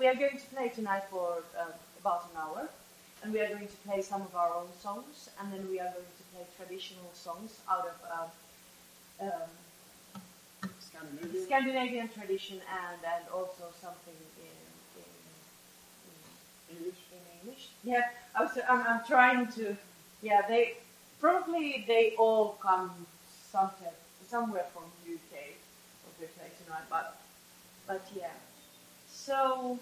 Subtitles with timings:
[0.00, 1.66] we are going to play tonight for uh,
[2.00, 2.68] about an hour,
[3.22, 5.92] and we are going to play some of our own songs, and then we are
[5.92, 7.96] going to play traditional songs out of
[9.20, 11.44] uh, um, Scandinavian.
[11.44, 14.16] Scandinavian tradition and, and also something
[14.48, 14.56] in,
[15.02, 15.10] in,
[16.70, 17.00] in English.
[17.12, 17.68] in English.
[17.84, 19.76] Yeah, I was, I'm, I'm trying to.
[20.22, 20.78] Yeah, they
[21.20, 22.90] probably they all come
[23.52, 23.92] somewhere
[24.26, 25.32] somewhere from UK
[26.04, 27.20] what we play tonight, but
[27.86, 28.32] but yeah.
[29.08, 29.78] So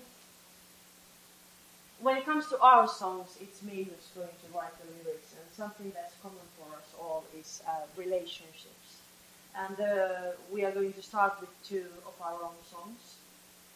[2.01, 5.45] when it comes to our songs, it's me who's going to write the lyrics, and
[5.57, 9.03] something that's common for us all is uh, relationships.
[9.57, 13.17] And uh, we are going to start with two of our own songs.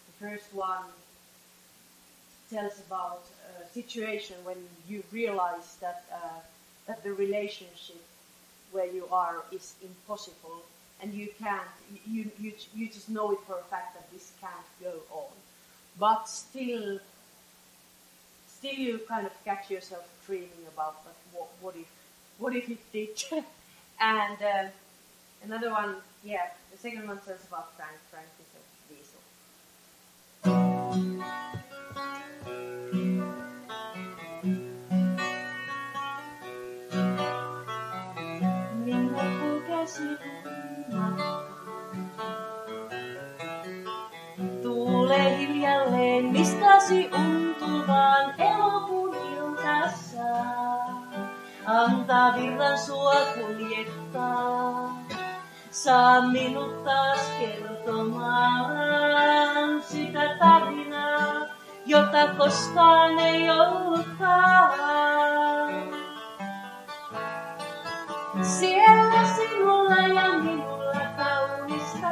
[0.06, 0.84] The first one
[2.50, 3.22] tells about
[3.60, 6.40] a situation when you realize that uh,
[6.86, 8.02] that the relationship
[8.72, 10.62] where you are is impossible
[11.00, 11.72] and you can't
[12.06, 15.32] you, you you just know it for a fact that this can't go on
[15.98, 16.98] but still
[18.62, 21.88] still you kind of catch yourself dreaming about but what, what if
[22.38, 23.24] what if it did?
[24.00, 24.68] And uh,
[25.44, 27.98] another one yeah the second one says about Frank.
[28.10, 29.22] Frank is a diesel
[45.82, 50.22] Tuule hiljalleen niskasi untuvaan elokuun iltassa.
[51.66, 54.94] Antaa virran sua kuljettaa.
[55.70, 58.72] Saa minut taas kertomaan
[59.82, 61.46] sitä tarinaa,
[61.86, 64.52] jota koskaan ei ollutkaan.
[68.42, 72.08] Siellä sinulla ja minulla kaunista,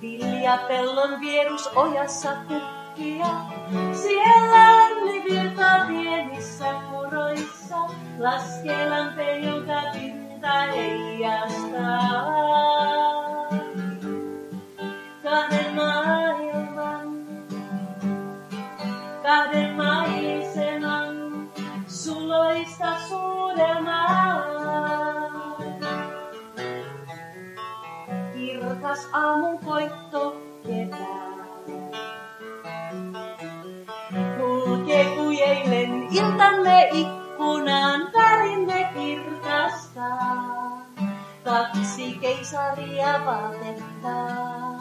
[0.00, 2.30] viljapellon vierus ojassa
[2.96, 3.26] kaikkia.
[3.92, 7.76] Siellä lämmivirta pienissä muroissa
[8.18, 12.05] laskee lampeen, jonka pinta heijastaa.
[43.26, 44.80] Vaatettaa.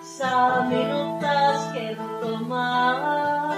[0.00, 3.56] Saa minut taas kertomaan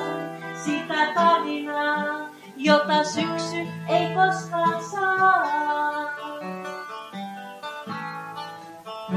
[0.65, 3.57] sitä tarinaa, jota syksy
[3.89, 5.59] ei koskaan saa.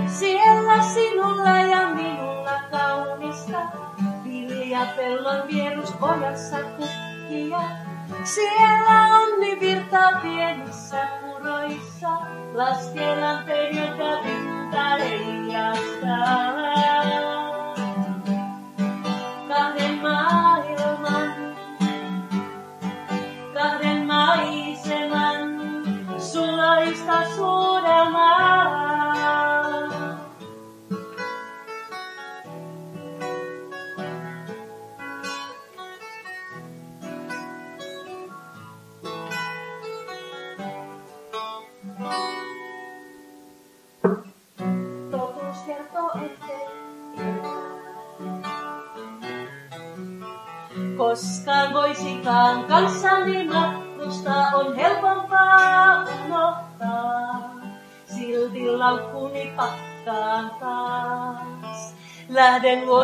[0.07, 3.57] Siellä sinulla ja minulla kaunista,
[4.23, 7.61] viljapellon vierus ojassa kukkia.
[8.23, 8.70] Siellä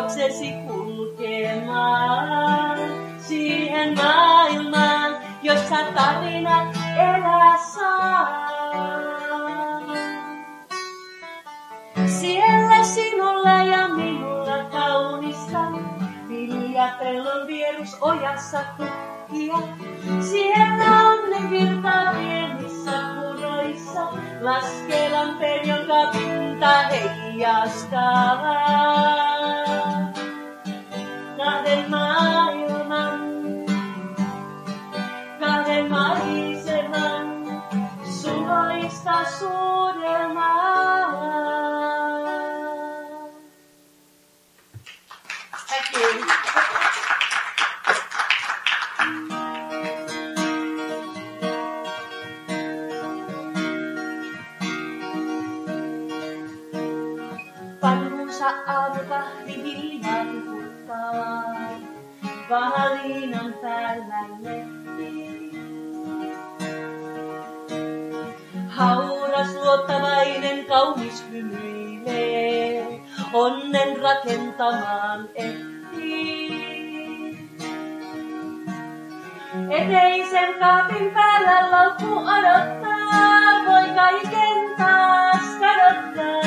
[0.08, 1.98] luoksesi kulkemaan
[3.18, 8.48] siihen maailmaan, jossa tarinat elää saa.
[12.06, 15.58] Siellä sinulla ja minulla kaunista,
[16.28, 19.58] viljapellon vierus ojassa kukkia.
[20.30, 24.08] Siellä onni virtaa pienissä puroissa,
[24.40, 28.38] laskee lampeen, jonka pinta heijastaa.
[31.38, 32.58] la del mar
[35.40, 35.62] la
[38.84, 40.57] está su hermano.
[64.42, 65.50] Lehti.
[68.68, 73.00] Hauras luottavainen kaunis hymyilee,
[73.32, 76.68] onnen rakentamaan ehtii.
[79.70, 86.38] Eteisen kaapin päällä laukku odottaa, voi kaiken taas kadottaa.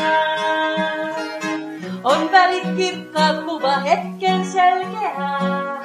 [2.04, 5.81] On välit kirkkaat kuva hetken selkeää,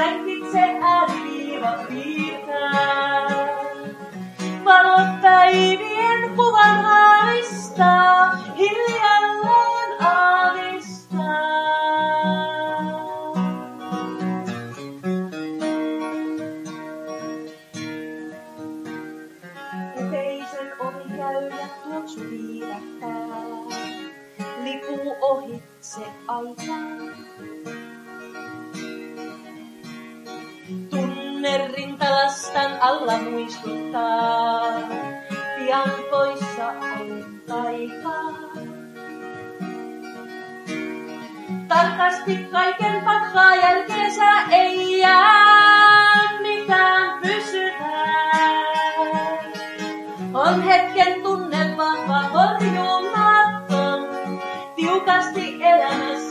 [0.00, 3.26] ränkitse ääriviiva piirtää.
[4.64, 11.40] Valot päivien kuvan aavistaa, hiljalleen aavistaa.
[19.96, 23.26] Eteisen ovi käy ja tuoksu viirähtää.
[24.64, 26.99] Lipuu ohitse aikaa.
[31.40, 34.72] Tunne rintalastan alla muistuttaa.
[35.56, 38.32] Pian poissa on taikaa.
[41.68, 48.52] Tarkasti kaiken pakkaa jälkeensä ei jää mitään pysyvää.
[50.34, 54.08] On hetken tunne vahva horjumaton,
[54.76, 56.29] tiukasti elämässä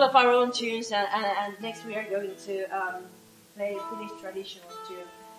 [0.00, 3.02] couple of our own tunes, and, and, and next we are going to um,
[3.56, 4.96] play Finnish traditional tune.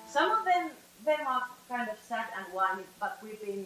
[0.08, 0.70] Some of them
[1.04, 3.66] them are kind of sad and whiny, but we've been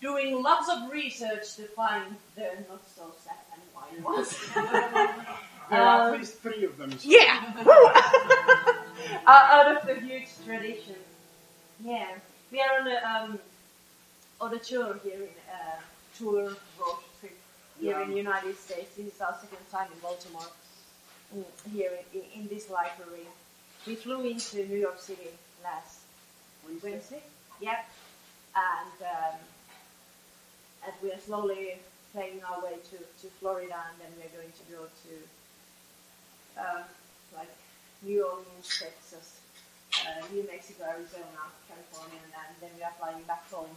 [0.00, 4.34] doing lots of research to find the not so sad and whiny ones.
[5.70, 6.90] There are Um, at least three of them.
[6.98, 7.52] so- Yeah.
[9.26, 10.96] out of the huge tradition.
[11.84, 12.08] Yeah.
[12.50, 13.38] We are on a um,
[14.40, 15.76] on a tour here in uh,
[16.18, 16.56] tour
[17.80, 18.96] here in the United States.
[18.96, 20.46] This is our second time in Baltimore.
[21.72, 23.26] Here in, in this library.
[23.86, 25.28] We flew into New York City
[25.62, 26.00] last
[26.82, 27.22] Wednesday.
[27.60, 27.86] Yep.
[28.56, 29.38] And um,
[30.84, 31.76] and we are slowly
[32.12, 35.12] playing our way to, to Florida, and then we are going to go to
[36.60, 36.82] uh,
[37.36, 37.52] like
[38.02, 39.40] New Orleans, Texas,
[40.06, 43.70] uh, New Mexico, Arizona, California, and then, we are flying back home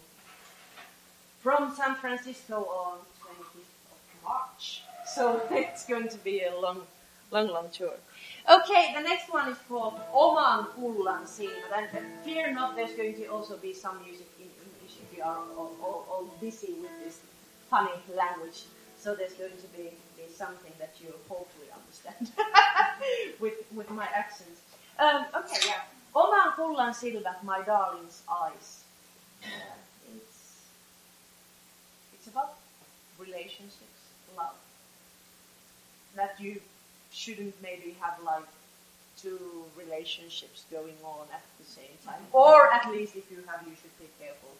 [1.41, 3.80] from San Francisco on 25th of
[4.23, 4.83] March.
[5.05, 6.81] So it's going to be a long,
[7.31, 7.93] long, long tour.
[8.49, 13.25] Okay, the next one is called Oman Kullan Silmät, and fear not, there's going to
[13.27, 17.19] also be some music in English if you are all, all, all busy with this
[17.69, 18.63] funny language.
[18.97, 22.31] So there's going to be, be something that you hopefully understand
[23.39, 24.55] with with my accent.
[24.99, 25.81] Um, okay, yeah.
[26.15, 28.81] Oman Kullan Silmät, my darling's eyes.
[29.43, 29.47] Uh,
[30.15, 30.61] it's
[32.13, 32.53] it's about
[33.17, 33.90] relationships.
[36.15, 36.61] That you
[37.11, 38.47] shouldn't maybe have like
[39.21, 42.21] two relationships going on at the same time.
[42.33, 44.51] Or at least if you have, you should be careful.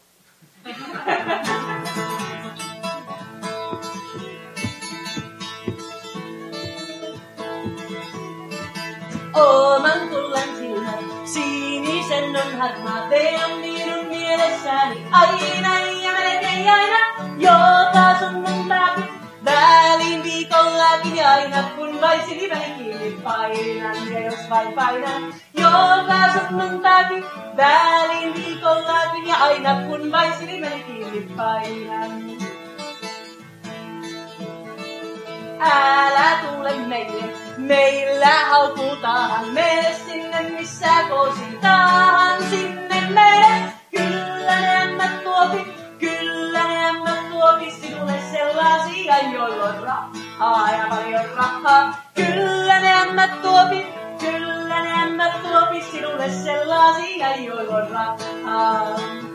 [9.34, 10.94] Oman tullan silmä,
[11.26, 17.00] sinisen on teon minun mielessäni aina ja melkein aina.
[17.38, 19.21] Joka sunnuntai,
[19.52, 24.12] väliin viikollakin ja aina kun vain silmäni kiinni painan.
[24.12, 27.24] Ja jos vain painan, joka sunnuntai,
[27.58, 32.12] väliin viikollakin ja aina kun vain silmäni kiinni painan.
[35.60, 37.24] Älä tule meille,
[37.58, 39.46] meillä haukutaan.
[50.42, 51.98] Ja paljon rahaa.
[52.16, 53.88] Kyllä ne ämmät tuopi,
[54.20, 59.31] kyllä ne ämmät tuopi sinulle sellaisia, joilla on rahaa.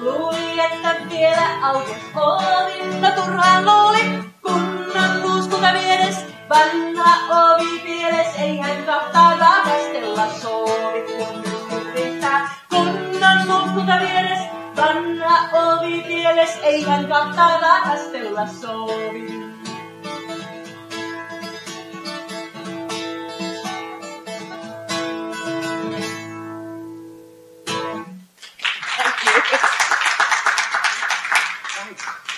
[0.00, 3.00] Luuli, että vielä aukes ovi.
[3.00, 6.16] No turhaan luuli, kunnon luuskuta vieres.
[6.48, 11.02] Vanha ovi pieles, ei hän kahtaa rakastella sovi.
[11.02, 11.44] Kun
[11.80, 14.40] yrittää kunnon luuskuta vieres.
[14.76, 19.47] Vanha ovi pieles, ei hän kahtaa rakastella sovi.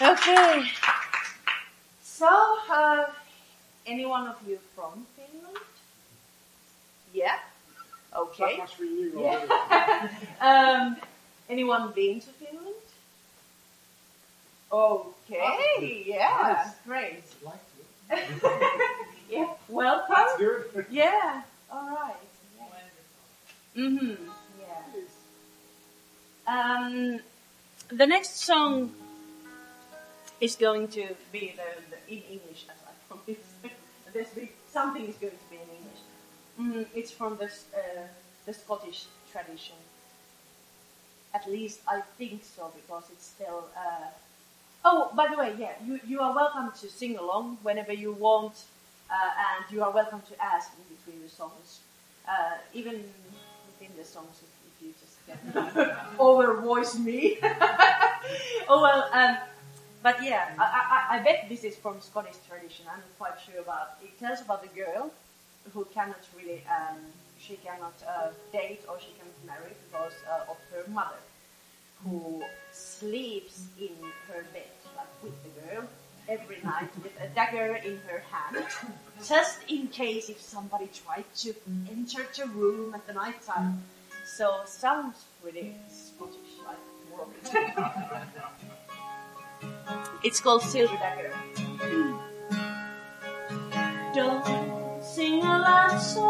[0.03, 0.65] Okay.
[2.03, 2.27] So,
[2.71, 3.05] uh,
[3.87, 5.59] any one of you from Finland?
[7.13, 7.39] Yeah.
[8.17, 8.57] Okay.
[8.57, 10.09] That much we knew Yeah.
[10.41, 10.97] um,
[11.51, 12.75] anyone been to Finland?
[14.73, 16.05] Okay.
[16.07, 16.65] Yeah.
[16.65, 16.75] Nice.
[16.87, 17.25] Great.
[17.43, 17.61] Like
[19.31, 19.53] yeah.
[19.69, 20.15] Welcome.
[20.17, 20.87] That's good.
[20.91, 21.43] Yeah.
[21.71, 22.15] All right.
[23.77, 23.83] Yeah.
[23.83, 24.17] Mhm.
[24.61, 24.81] Yeah.
[26.47, 27.21] Um,
[27.89, 28.93] the next song
[30.41, 34.35] is going to be the, the in English as I promised.
[34.73, 36.01] Something is going to be in English.
[36.61, 38.07] Mm, it's from the uh,
[38.47, 39.77] the Scottish tradition.
[41.35, 43.65] At least I think so because it's still.
[43.77, 44.09] Uh,
[44.85, 48.65] oh, by the way, yeah, you you are welcome to sing along whenever you want,
[49.11, 49.15] uh,
[49.47, 51.81] and you are welcome to ask in between the songs,
[52.29, 53.05] uh, even
[53.67, 57.39] within the songs if, if you just get over voice me.
[58.69, 59.37] oh well, um,
[60.03, 62.87] but yeah, I, I, I bet this is from Scottish tradition.
[62.91, 63.99] I'm not quite sure about.
[64.03, 65.11] It tells about the girl
[65.73, 66.97] who cannot really, um,
[67.39, 71.21] she cannot uh, date or she cannot marry because uh, of her mother,
[72.05, 72.43] who
[72.73, 73.95] sleeps in
[74.29, 75.85] her bed, like with the girl,
[76.29, 78.65] every night with a dagger in her hand,
[79.27, 81.55] just in case if somebody tried to
[81.91, 83.83] enter the room at the night time.
[84.25, 86.79] So sounds pretty Scottish, like
[87.11, 88.77] more of it.
[90.23, 91.33] It's called Silver Dagger.
[94.15, 96.21] Don't sing a love song,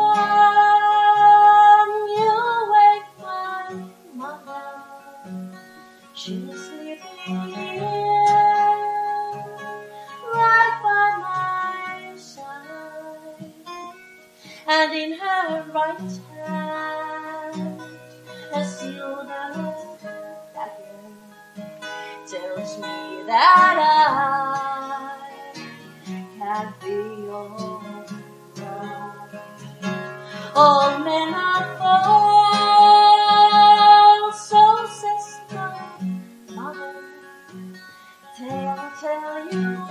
[2.17, 3.67] you wake my
[4.15, 4.67] mother.
[6.15, 8.21] She's sleeping here,
[10.35, 13.55] right by my side,
[14.69, 16.21] and in her right
[23.31, 23.81] that I
[26.37, 26.97] can be
[27.31, 28.05] oh,
[28.61, 29.35] alright.
[30.57, 32.11] All men are false,
[34.51, 34.59] so
[35.55, 35.71] my
[36.57, 36.95] mother.
[38.39, 39.90] They'll tell you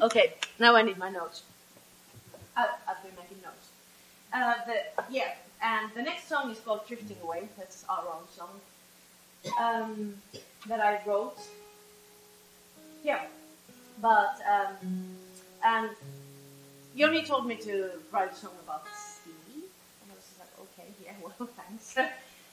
[0.00, 0.34] Okay.
[0.58, 1.42] Now I need my notes.
[2.56, 3.68] I, I've been making notes.
[4.32, 4.76] Uh, the,
[5.10, 7.48] yeah, and the next song is called Drifting Away.
[7.58, 8.60] That's our own song
[9.58, 10.14] um,
[10.68, 11.38] that I wrote.
[13.04, 13.22] Yeah,
[14.00, 15.16] but um,
[15.64, 15.90] and
[16.96, 19.64] Joni told me to write a song about sea,
[20.02, 21.94] and I was like, okay, yeah, well, thanks.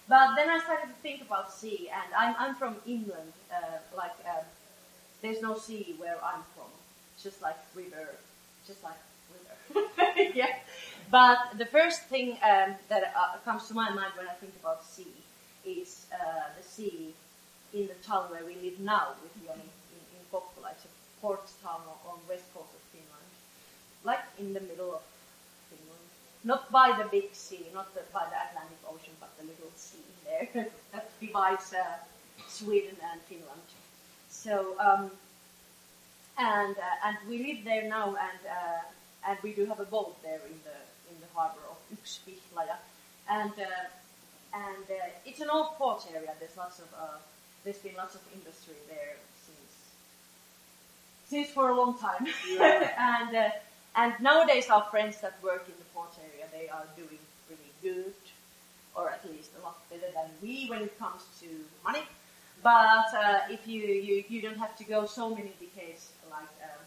[0.08, 3.34] but then I started to think about sea, and I'm I'm from England.
[3.52, 4.46] Uh, like, um,
[5.22, 6.72] there's no sea where I'm from,
[7.24, 8.16] just like river,
[8.66, 9.00] just like
[9.34, 9.88] river.
[10.36, 10.56] yeah.
[11.12, 14.86] But the first thing um, that uh, comes to my mind when I think about
[14.86, 15.14] sea
[15.66, 17.14] is uh, the sea
[17.74, 20.72] in the town where we live now with Joni in, in Kokkola.
[20.72, 23.30] It's a port town on, west coast of Finland,
[24.04, 25.02] like in the middle of
[25.70, 26.08] Finland.
[26.44, 30.06] Not by the big sea, not the, by the Atlantic Ocean, but the little sea
[30.26, 30.48] there
[30.94, 31.98] that divides uh,
[32.48, 33.68] Sweden and Finland.
[34.30, 35.12] So, um,
[36.40, 40.16] and uh, and we live there now, and uh, and we do have a boat
[40.24, 40.78] there in the
[41.12, 42.78] in the harbor of Ykspihlaja,
[43.30, 46.34] and uh, and uh, it's an old port area.
[46.40, 47.18] There's lots of uh,
[47.64, 49.74] there's been lots of industry there since
[51.28, 52.26] since for a long time,
[52.60, 53.50] and uh,
[53.96, 58.16] and nowadays our friends that work in the port area they are doing really good,
[58.96, 61.48] or at least a lot better than we when it comes to
[61.84, 62.04] money.
[62.62, 66.82] But uh, if you, you you don't have to go so many decades like um,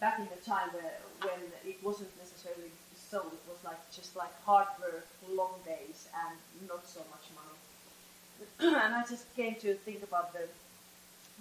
[0.00, 2.70] back in the time where, when it wasn't necessarily
[3.10, 6.36] so, it was like just like hard work, long days, and
[6.68, 8.76] not so much money.
[8.84, 10.46] and I just came to think about the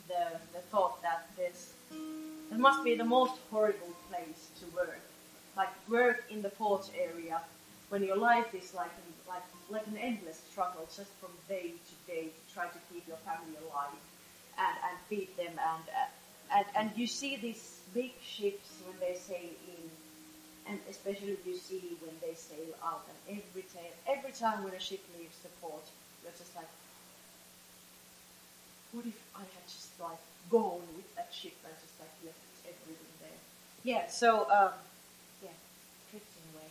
[0.07, 5.01] the, the thought that this it must be the most horrible place to work,
[5.57, 7.41] like work in the port area
[7.89, 11.95] when your life is like an, like like an endless struggle just from day to
[12.11, 13.99] day to try to keep your family alive
[14.57, 15.53] and, and feed them.
[15.57, 19.89] And, uh, and and you see these big ships when they sail in.
[20.65, 23.05] And especially you see when they sail out.
[23.09, 25.83] And every time every time when a ship leaves the port
[26.23, 26.69] you're just like
[28.93, 33.13] what if I had just like gone with that ship and just like left everything
[33.19, 33.39] there?
[33.83, 34.71] Yeah so um
[35.43, 35.49] yeah
[36.11, 36.69] drifting away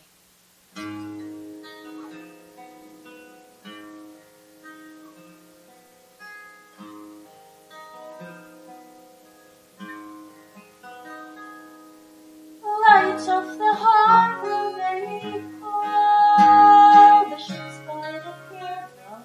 [13.25, 19.23] Of the harbor they call the ships by the pier of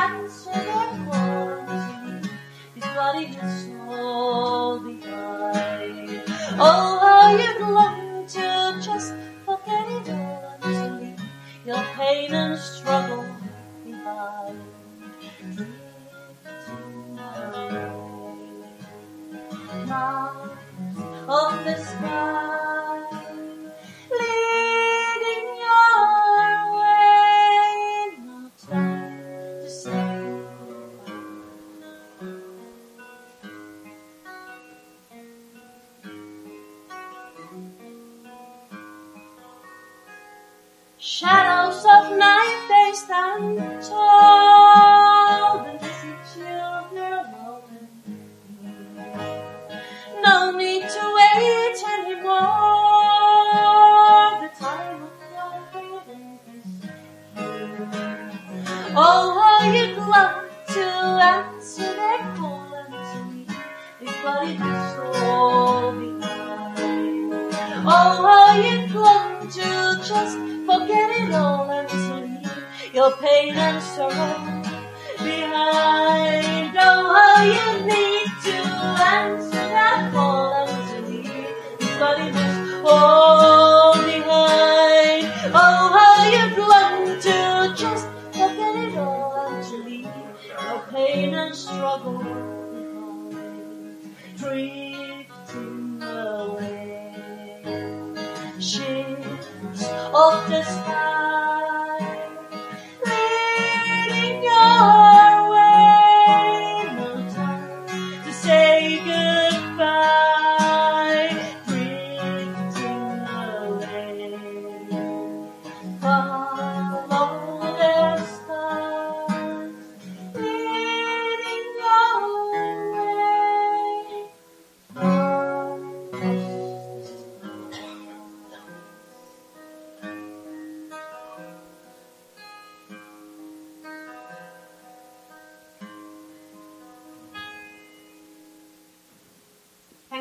[0.03, 2.27] answer their calls,
[2.75, 3.27] these bloody
[3.63, 6.23] soul behind.
[6.59, 6.86] Oh,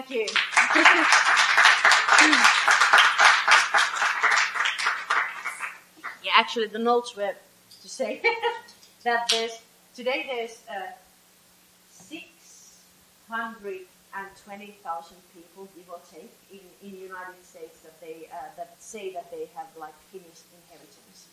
[0.09, 0.35] Thank you.
[6.23, 7.35] yeah, actually, the notes were
[7.83, 8.23] to say
[9.05, 9.61] that there's
[9.97, 10.92] today there's uh,
[11.90, 12.25] six
[13.29, 13.81] hundred
[14.16, 18.37] and twenty thousand people, give or take, in in the United States that they uh,
[18.57, 21.27] that say that they have like Finnish inheritance.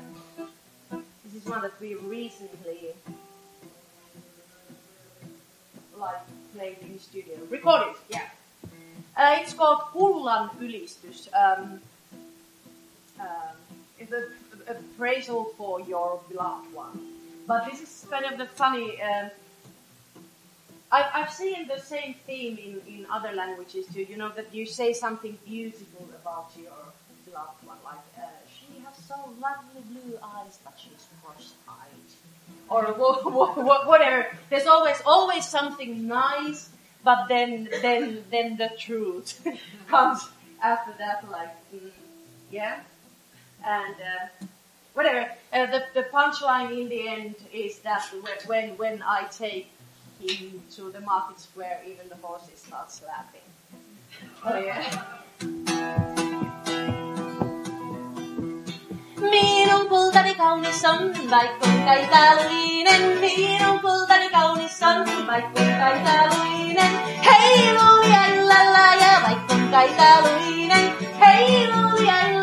[1.24, 2.92] this is one that we recently
[5.96, 6.20] like
[6.54, 7.94] played in the studio, recorded.
[8.10, 8.26] Yeah,
[9.20, 11.20] uh, it's called Kullan ylistys.
[11.42, 11.80] Um,
[13.20, 13.56] um,
[14.00, 14.24] it's a,
[14.70, 16.96] a appraisal for your beloved one.
[17.46, 19.00] But this is kind of the funny.
[19.02, 19.30] Um,
[20.92, 24.02] I've, I've seen the same theme in, in other languages too.
[24.02, 26.80] You know that you say something beautiful about your
[27.26, 28.22] beloved one, like uh,
[28.56, 32.08] she has so lovely blue eyes, but she's cross-eyed,
[32.68, 34.26] or wha- wha- wha- whatever.
[34.48, 36.70] There's always always something nice,
[37.04, 39.46] but then then then the truth
[39.88, 40.28] comes
[40.62, 41.28] after that.
[41.30, 41.90] Like, mm,
[42.50, 42.80] yeah,
[43.64, 44.46] and uh,
[44.94, 45.30] whatever.
[45.52, 48.04] Uh, the the punchline in the end is that
[48.46, 49.70] when when I take
[50.20, 53.48] him to the market square, even the horses starts laughing.
[54.44, 56.16] Oh yeah.
[59.20, 63.18] Minun kultani kaunis on, vaikka kuinka itäluinen.
[63.20, 66.92] Minun kultani kaunis on, vaikka kuinka itäluinen.
[67.24, 70.92] Heilu jällä ja vaikka kuinka itäluinen.
[71.20, 72.39] Heilu jällä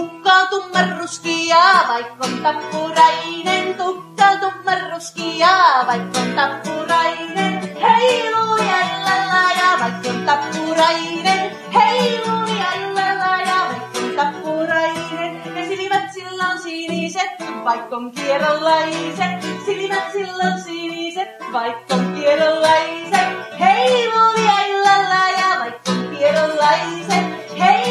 [0.00, 1.56] Tukka on tummaruskia,
[1.88, 3.74] vaikka on tappurainen.
[3.74, 5.48] Tukka on tummaruskia,
[5.86, 7.76] vaikka on tappurainen.
[7.82, 11.56] Heiluja illalla ja vaikka on tappurainen.
[11.74, 15.42] Heiluja illalla ja vaikka on tappurainen.
[15.56, 17.30] Ja silmät sillä on siniset,
[17.64, 19.42] vaikka on kierrolaiset.
[19.66, 23.58] Silmät sillä on siniset, vaikka on kierrolaiset.
[23.60, 27.58] Heiluja illalla ja vaikka on kierrolaiset.
[27.58, 27.89] Heiluja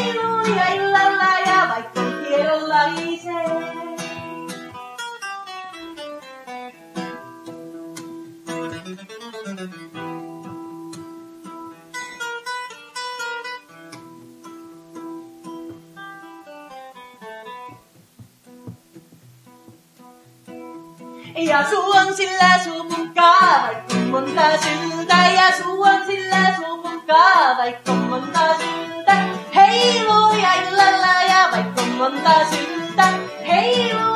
[21.40, 29.16] Yasuan sila sumungkabay, kumunta sila, Yasuan sila sumungkabay, kumunta sila.
[29.48, 33.08] Hey, boy, ay lalaya, bay, kumunta sila.
[33.40, 34.09] Hey, boy.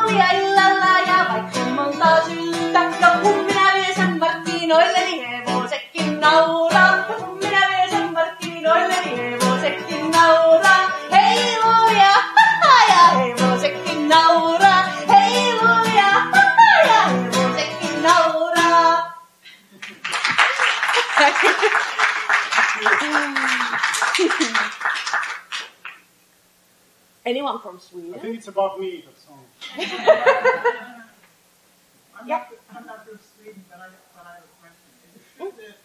[28.45, 29.41] It's about me, that song.
[32.21, 32.37] I'm, Yeah.
[32.37, 34.85] not, I'm not from Sweden, but I, but I have a question.
[35.09, 35.77] Is it true that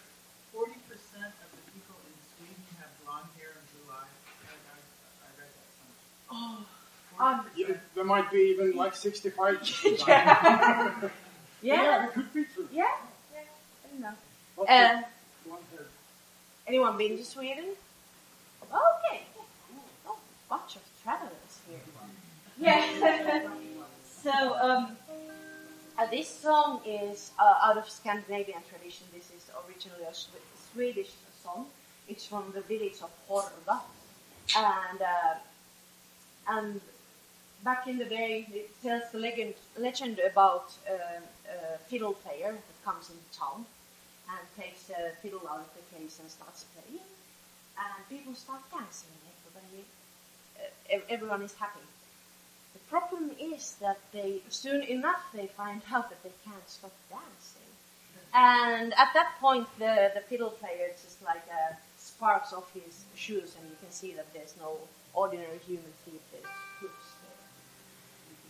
[0.52, 4.12] 40% of the people in Sweden have blonde hair and blue eyes?
[4.44, 4.76] I, I,
[5.24, 7.40] I read that somewhere.
[7.40, 9.60] Um, Yeah, there might be even like 65.
[11.62, 11.82] Yeah.
[11.82, 12.68] yeah, it could be true.
[12.72, 12.84] Yeah.
[13.34, 13.40] yeah.
[13.84, 14.12] I don't know.
[14.58, 15.02] Lots Uh,
[15.46, 15.86] blonde hair.
[16.66, 17.64] anyone been to Sweden?
[18.64, 19.22] Okay.
[20.06, 20.16] Oh,
[20.48, 20.89] bunch of travelers here.
[22.60, 23.42] Yeah.
[24.22, 24.96] so, um,
[25.98, 29.06] uh, this song is uh, out of Scandinavian tradition.
[29.12, 30.40] This is originally a Swe-
[30.72, 31.10] Swedish
[31.42, 31.66] song.
[32.08, 33.80] It's from the village of Horga,
[34.56, 35.34] and uh,
[36.48, 36.80] and
[37.64, 40.94] back in the day, it tells the legend legend about uh,
[41.74, 43.66] a fiddle player that comes into town
[44.30, 47.02] and takes the fiddle out of the case and starts playing,
[47.78, 49.10] and people start dancing.
[49.32, 49.84] Everybody,
[50.58, 51.80] uh, everyone is happy.
[52.90, 57.70] Problem is that they soon enough they find out that they can't stop dancing,
[58.34, 63.54] and at that point the the fiddle player just like uh, sparks off his shoes,
[63.56, 64.76] and you can see that there's no
[65.14, 66.20] ordinary human feet.
[66.32, 66.50] There.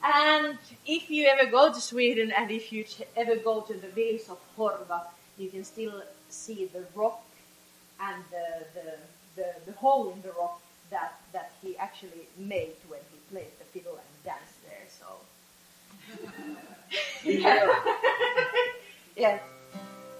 [0.02, 2.84] And if you ever go to Sweden and if you
[3.16, 5.02] ever go to the village of Horga,
[5.38, 7.22] you can still see the rock
[8.00, 8.92] and the, the,
[9.36, 13.64] the, the hole in the rock that, that he actually made when he played the
[13.66, 14.86] fiddle danced there.
[14.88, 15.06] So,
[17.24, 17.66] yeah.
[19.16, 19.38] yeah.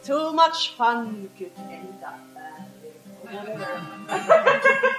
[0.03, 2.63] Too much fun could end up uh,
[4.09, 4.81] badly.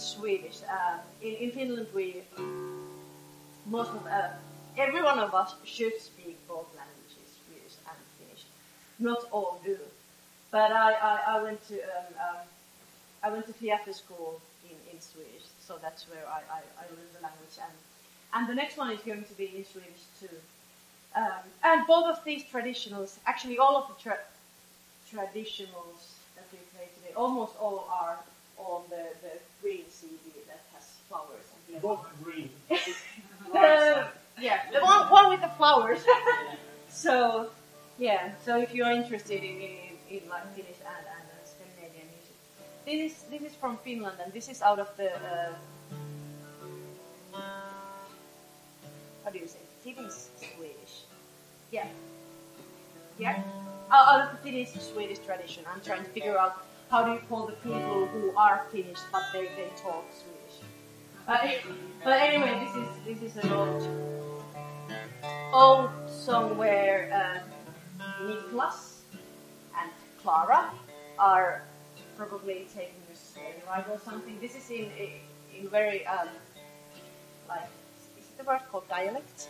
[0.00, 0.58] Swedish.
[0.68, 2.22] Um, in in Finland, we
[3.66, 4.28] most of uh,
[4.76, 8.44] every one of us should speak both languages, Swedish and Finnish.
[8.98, 9.78] Not all do,
[10.50, 12.44] but I I, I went to um, um,
[13.22, 17.12] I went to theater school in, in Swedish, so that's where I, I, I learned
[17.16, 17.74] the language and
[18.32, 20.36] and the next one is going to be in Swedish too.
[21.16, 24.26] Um, and both of these traditionals, actually all of the tra-
[25.12, 26.00] traditionals
[26.36, 28.18] that we play today, almost all are
[28.56, 29.32] on the, the
[29.62, 31.82] green CD that has flowers and lemons.
[31.82, 32.50] Both green.
[33.52, 34.06] The,
[34.38, 36.04] yeah, the one, one with the flowers.
[36.88, 37.50] so,
[37.98, 42.36] yeah, so if you're interested in, in, in like Finnish and, and uh, Scandinavian music,
[42.86, 45.52] this is, this is from Finland and this is out of the, uh,
[49.24, 51.02] how do you say, Finnish Swedish.
[51.72, 51.86] Yeah.
[53.18, 53.42] Yeah.
[53.90, 57.20] Out out of the Finnish Swedish tradition, I'm trying to figure out how do you
[57.28, 60.40] call the people who are Finnish but they, they talk Swedish.
[62.02, 63.88] But anyway, this is this is an old
[65.52, 67.38] old song where uh,
[68.26, 69.06] Niklas
[69.78, 70.70] and Clara
[71.18, 71.62] are
[72.16, 74.36] probably taking a sleigh ride or something.
[74.40, 74.90] This is in
[75.56, 76.28] in very um,
[77.48, 77.70] like
[78.18, 79.48] is it the word called dialect?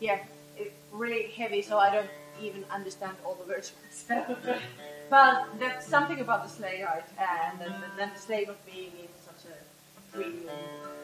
[0.00, 0.20] Yeah,
[0.56, 4.38] it, really heavy, so I don't even understand all the words myself.
[5.10, 9.50] but there's something about the sleigh ride and then, the sleigh of being in such
[9.50, 10.58] a premium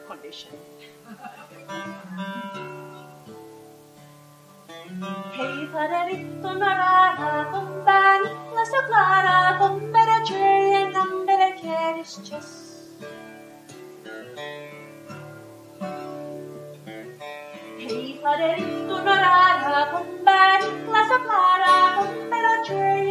[0.07, 0.51] condition.
[5.31, 12.49] Hej faderittorna rara, bomba Niklas och Klara, bomber och Julian, number och Keristjes.
[17.79, 23.10] Hej faderittorna rara, bomba Niklas och Klara, bomber och Julian, number och Keristjes.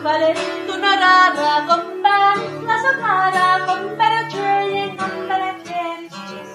[0.00, 6.52] Hej faderittorna rara, bomba Niklas och Klara, bomber och Julian, bomber och Keristjes.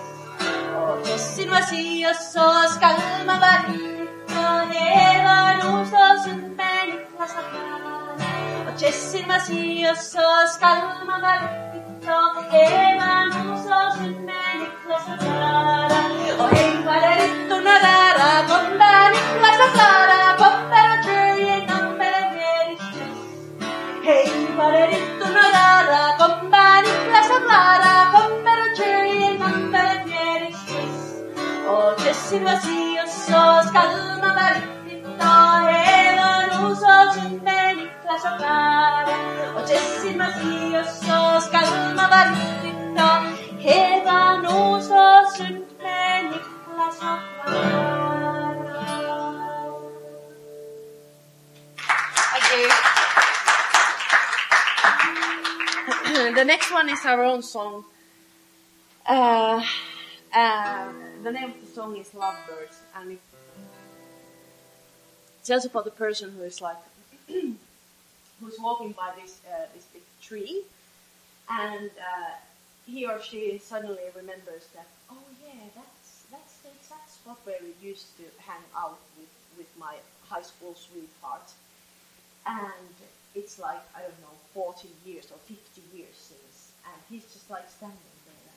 [0.75, 7.33] Och Jessin Masios och Skalman var hit och det var nog så sunt med Niklas
[7.39, 7.95] och Klara.
[8.67, 15.05] Och Jessin Masios och Skalman var hit och det var nog så sunt med Niklas
[15.13, 16.01] och Klara.
[16.39, 16.75] Och hej
[17.85, 18.35] rara,
[19.73, 20.14] Klara,
[33.69, 39.17] Skalman var riktigt och Eva Nos och sunt med Niklas och Klara.
[39.55, 43.35] Och Jessin Masios och Skalman var riktigt och
[56.33, 57.85] the next one is our own song.
[59.05, 59.63] Uh,
[60.33, 60.91] uh,
[61.23, 63.19] the name of the song is Lovebirds, and it
[65.43, 66.77] tells about the person who is like
[67.27, 70.63] who's walking by this uh, this big tree,
[71.49, 72.31] and uh,
[72.87, 77.87] he or she suddenly remembers that oh yeah, that's that's the exact spot where we
[77.87, 79.95] used to hang out with with my
[80.29, 81.51] high school sweetheart,
[82.45, 82.93] and
[83.35, 87.69] it's like I don't know, 40 years or 50 years since, and he's just like
[87.69, 88.53] standing there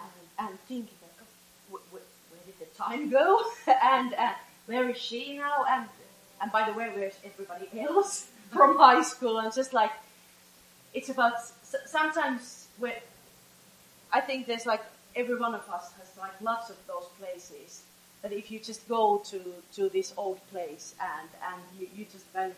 [0.00, 3.42] and, and thinking that, oh, wh- wh- where did the time go?
[3.82, 4.32] and uh,
[4.66, 5.64] where is she now?
[5.68, 5.86] And
[6.40, 9.38] and by the way, where's everybody else from high school?
[9.38, 9.92] And just like,
[10.94, 11.34] it's about
[11.86, 13.00] sometimes where
[14.12, 14.82] I think there's like
[15.16, 17.82] every one of us has like lots of those places
[18.22, 19.40] that if you just go to
[19.74, 22.56] to this old place and and you, you just kind of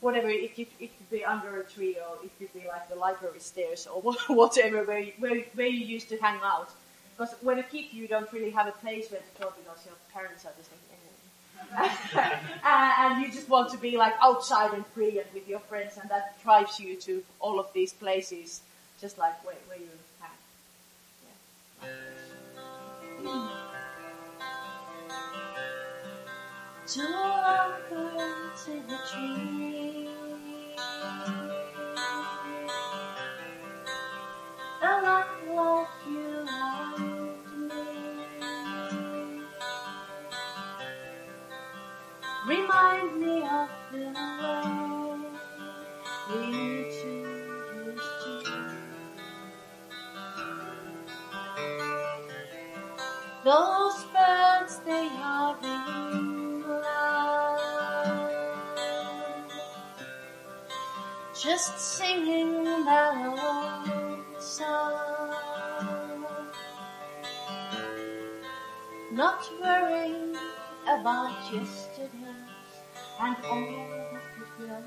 [0.00, 2.94] whatever it could, it could be under a tree or it could be like the
[2.94, 6.70] library stairs or whatever where you, where, where you used to hang out
[7.16, 9.94] because when a kid you don't really have a place where to go because your
[10.12, 12.30] parents are just like eh.
[12.64, 16.10] and you just want to be like outside and free and with your friends and
[16.10, 18.60] that drives you to all of these places
[19.00, 19.88] just like where, where you
[20.20, 21.90] hang
[23.24, 23.62] yeah.
[26.86, 30.08] Two lovebirds in a tree.
[34.82, 36.46] A lot like you
[37.58, 37.74] me.
[42.46, 44.04] Remind me of the
[44.40, 45.18] way
[46.30, 46.42] we
[47.02, 47.14] to.
[53.44, 54.05] Those
[61.56, 66.26] Just singing their own song.
[69.10, 70.36] Not worrying
[70.86, 72.42] about yesterday
[73.20, 73.70] and all
[74.12, 74.78] that could go.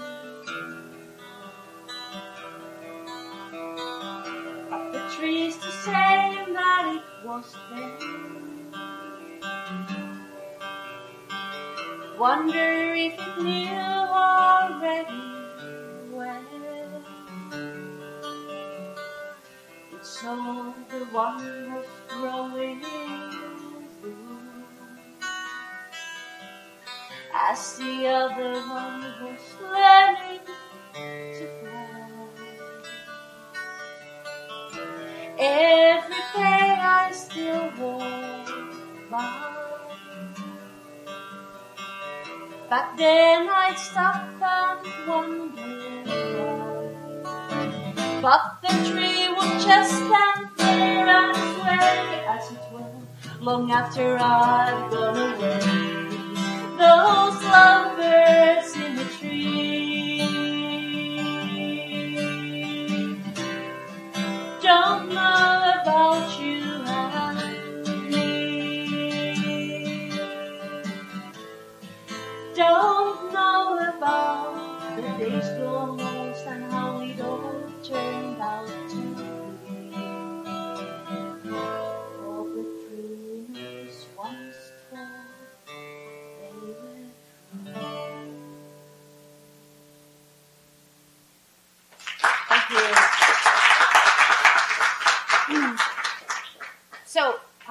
[4.69, 7.97] But the tree's the same that it was then.
[12.19, 15.28] Wonder if it knew already
[20.21, 22.81] saw the was growing
[24.01, 24.65] through
[27.33, 30.43] as the other one was learning
[31.37, 32.09] to fly.
[35.39, 36.67] Every day
[36.99, 38.49] I still walk
[39.09, 39.49] by.
[42.69, 46.03] Back then I'd stop and wonder
[46.43, 48.21] why.
[48.21, 54.89] But the tree would just stand there and sway as it were, long after I'd
[54.91, 55.59] gone away.
[56.77, 58.58] Those lovebirds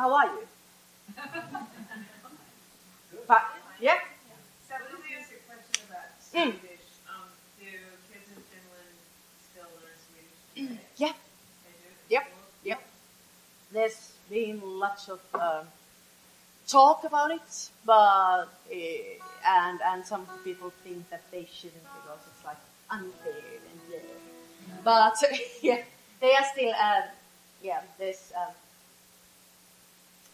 [0.09, 0.49] how are you?
[3.27, 3.43] But,
[3.81, 3.99] yeah?
[4.67, 6.53] So let me ask a question about Mm.
[7.09, 7.29] Um,
[7.59, 7.67] do
[8.13, 8.97] kids in Finland
[9.51, 10.81] still learn Swedish today?
[10.97, 11.13] Yeah.
[11.65, 11.89] They do?
[12.15, 12.25] Yep.
[12.65, 12.81] Yep.
[13.73, 15.67] There's been lots of um,
[16.67, 18.79] talk about it, but uh,
[19.47, 23.81] and and some people think that they shouldn't because it's like unfair and
[24.85, 25.11] blah.
[25.11, 25.23] But
[25.63, 25.83] yeah,
[26.21, 27.05] they are still um,
[27.63, 27.81] yeah.
[27.99, 28.53] There's um,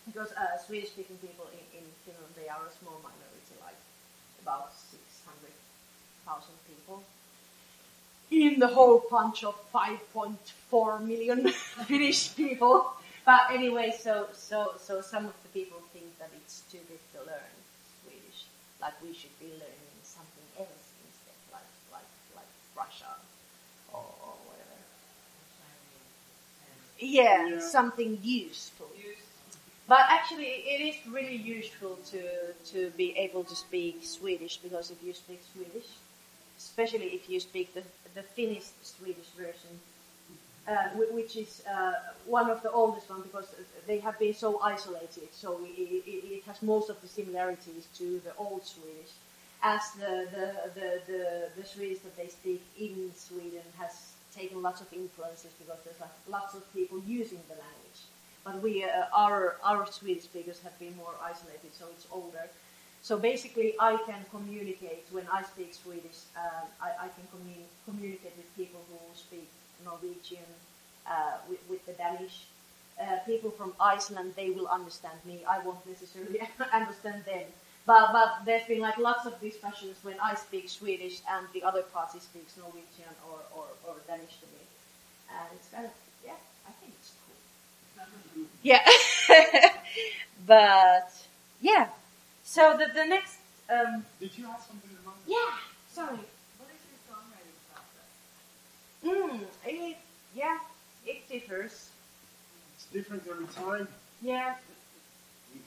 [0.06, 3.78] because uh, Swedish-speaking people in, in Finland they are a small minority, like
[4.42, 5.54] about six hundred
[6.26, 7.02] thousand people
[8.30, 11.48] in the whole bunch of 5.4 million
[11.88, 12.92] Finnish people.
[13.24, 17.52] But anyway, so so so some of the people think that it's stupid to learn
[18.02, 18.44] Swedish,
[18.82, 23.12] like we should be learning something else instead, like like like Russia
[23.92, 24.78] or, or whatever.
[26.98, 27.60] Yeah, Yeah.
[27.60, 28.88] something useful.
[29.86, 32.22] But actually, it is really useful to
[32.72, 35.88] to be able to speak Swedish because if you speak Swedish,
[36.56, 37.82] especially if you speak the
[38.14, 39.74] the Finnish Swedish version,
[40.66, 43.48] uh, which is uh, one of the oldest ones because
[43.86, 48.20] they have been so isolated, so it, it, it has most of the similarities to
[48.20, 49.12] the old Swedish,
[49.62, 50.46] as the the,
[50.78, 51.22] the, the
[51.58, 56.54] the Swedish that they speak in Sweden has taken lots of influences because there's lots
[56.54, 58.00] of people using the language
[58.44, 62.46] but we uh, our our Swedish speakers have been more isolated, so it's older.
[63.02, 66.20] So basically, I can communicate when I speak Swedish.
[66.36, 69.48] Um, I, I can commu- communicate with people who speak
[69.84, 70.48] Norwegian,
[71.06, 72.46] uh, with, with the Danish.
[73.00, 75.40] Uh, people from Iceland, they will understand me.
[75.48, 76.40] I won't necessarily
[76.72, 77.46] understand them.
[77.86, 81.82] But but there's been like lots of discussions when I speak Swedish and the other
[81.82, 84.62] party speaks Norwegian or, or, or Danish to me,
[85.28, 85.92] and it's kind of
[86.24, 86.38] yeah,
[86.68, 87.36] I think it's cool.
[88.62, 88.84] Yeah.
[90.46, 91.12] but
[91.60, 91.88] yeah.
[92.44, 93.38] So the the next
[93.70, 95.18] um Did you have something in mind?
[95.26, 95.52] yeah,
[95.90, 96.18] sorry.
[96.58, 98.10] What is your songwriting process?
[99.04, 99.96] Mm, it,
[100.34, 100.58] yeah,
[101.06, 101.90] it differs.
[102.74, 103.88] It's different every time.
[104.22, 104.54] Yeah.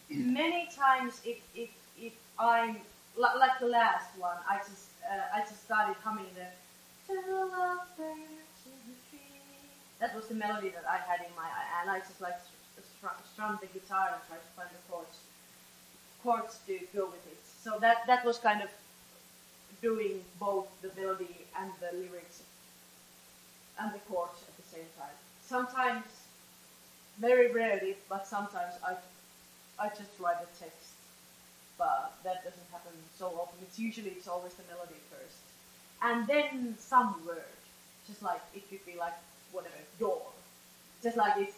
[0.10, 2.76] Many times if if if I'm
[3.18, 6.48] li- like the last one, I just uh, I just started humming the
[7.08, 9.42] "Two lovebirds the tree."
[10.00, 11.50] That was the melody that I had in my
[11.82, 12.38] and I just like
[12.98, 15.18] str- str- the guitar and try to find the chords
[16.24, 17.40] chords to go with it.
[17.64, 18.70] So that that was kind of
[19.82, 22.42] doing both the melody and the lyrics
[23.80, 25.16] and the chords at the same time.
[25.46, 26.06] Sometimes,
[27.20, 28.96] very rarely, but sometimes I
[29.80, 30.94] I just write the text,
[31.78, 33.58] but that doesn't happen so often.
[33.62, 35.40] It's usually it's always the melody first,
[36.02, 37.56] and then some word,
[38.08, 39.18] just like it could be like
[39.52, 40.22] whatever door,
[41.04, 41.56] just like it's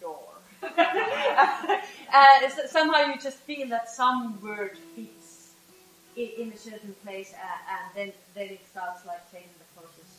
[0.00, 0.28] door.
[0.62, 5.50] uh, so- somehow you just feel that some word fits
[6.16, 10.10] in, in a certain place, uh, and then then it starts like changing the process.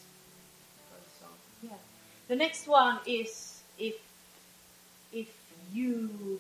[1.61, 1.69] Yeah.
[2.27, 3.95] The next one is if
[5.11, 5.27] if
[5.73, 6.39] you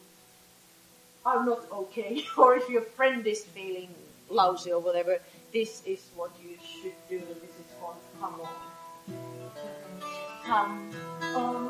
[1.25, 3.89] are not okay, or if your friend is feeling
[4.29, 5.19] lousy or whatever.
[5.53, 7.19] This is what you should do.
[7.19, 8.49] This is called come on.
[10.45, 10.91] Come
[11.35, 11.66] on,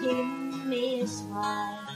[0.00, 1.86] give me a smile.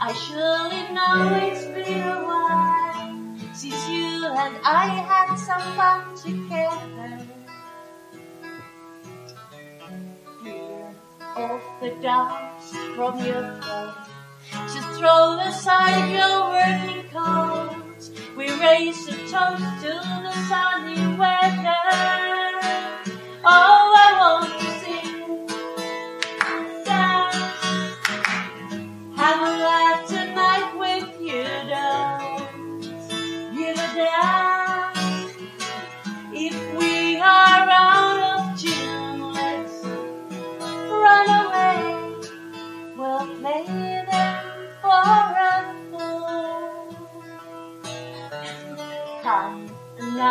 [0.00, 7.26] I surely know it's been a while since you and I had some fun together.
[10.40, 10.94] Clear
[11.36, 13.94] off the dust from your throat.
[14.74, 17.92] Just throw aside your working coat.
[18.36, 19.92] We raise a toast to
[20.24, 22.52] the sunny weather.
[23.44, 23.81] Oh,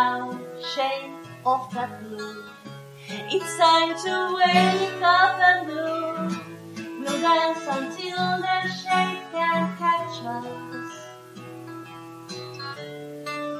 [0.02, 0.39] now,
[0.74, 1.12] shake
[1.45, 2.43] off that blue.
[3.36, 6.32] It's time to wake up and move.
[6.99, 10.91] We'll dance until the shade can catch us.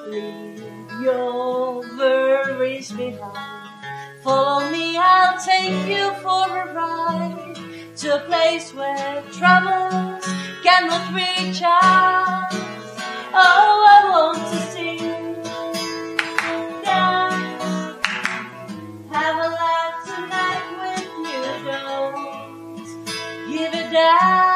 [0.08, 3.70] Leave your worries behind.
[4.24, 7.56] Follow me, I'll take you for a ride
[7.98, 10.26] to a place where troubles
[10.66, 12.62] cannot reach us.
[13.34, 14.81] Oh, I want to sing,
[24.02, 24.51] give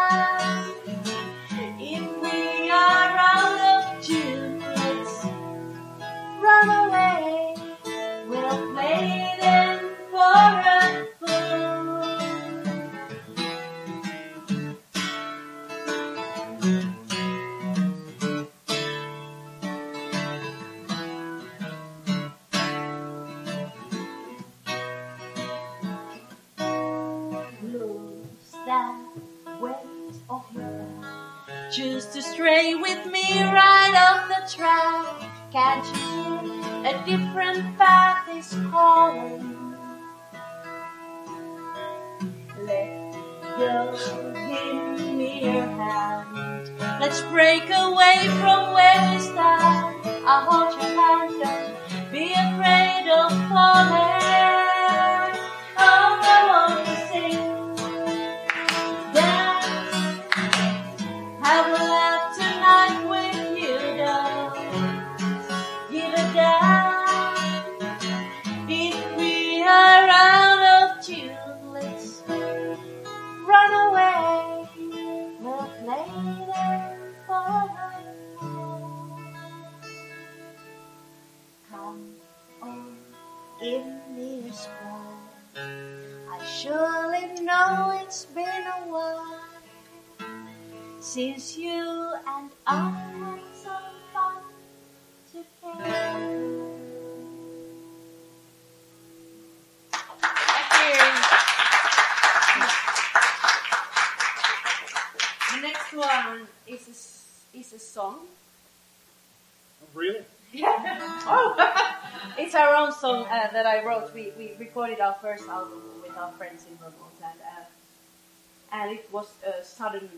[113.45, 114.13] uh, that I wrote.
[114.13, 119.07] We, we recorded our first album with our friends in Vermont, and uh, and it
[119.11, 120.09] was a sudden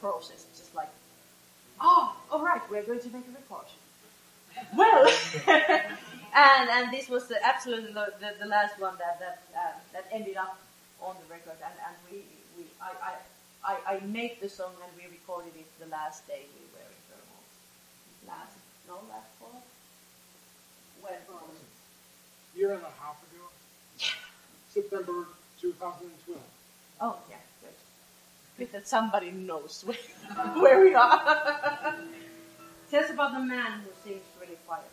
[0.00, 0.88] process, just like,
[1.80, 3.66] oh, all right, we're going to make a record.
[4.76, 5.08] Well,
[5.48, 10.04] and and this was the, absolutely the, the, the last one that that uh, that
[10.12, 10.58] ended up
[11.00, 12.18] on the record, and and we
[12.56, 13.14] we I I.
[13.66, 17.00] I, I made the song and we recorded it the last day we were in
[17.08, 17.48] Vermont.
[18.28, 19.64] Last, no, last fall.
[21.00, 21.73] When it?
[22.56, 23.44] Year and a half ago.
[24.68, 25.26] September
[25.60, 26.40] 2012.
[27.00, 27.36] Oh, yeah,
[28.58, 28.72] good.
[28.72, 29.96] That somebody knows where,
[30.62, 31.94] where we are.
[32.94, 34.90] tells about the man who sings really quietly.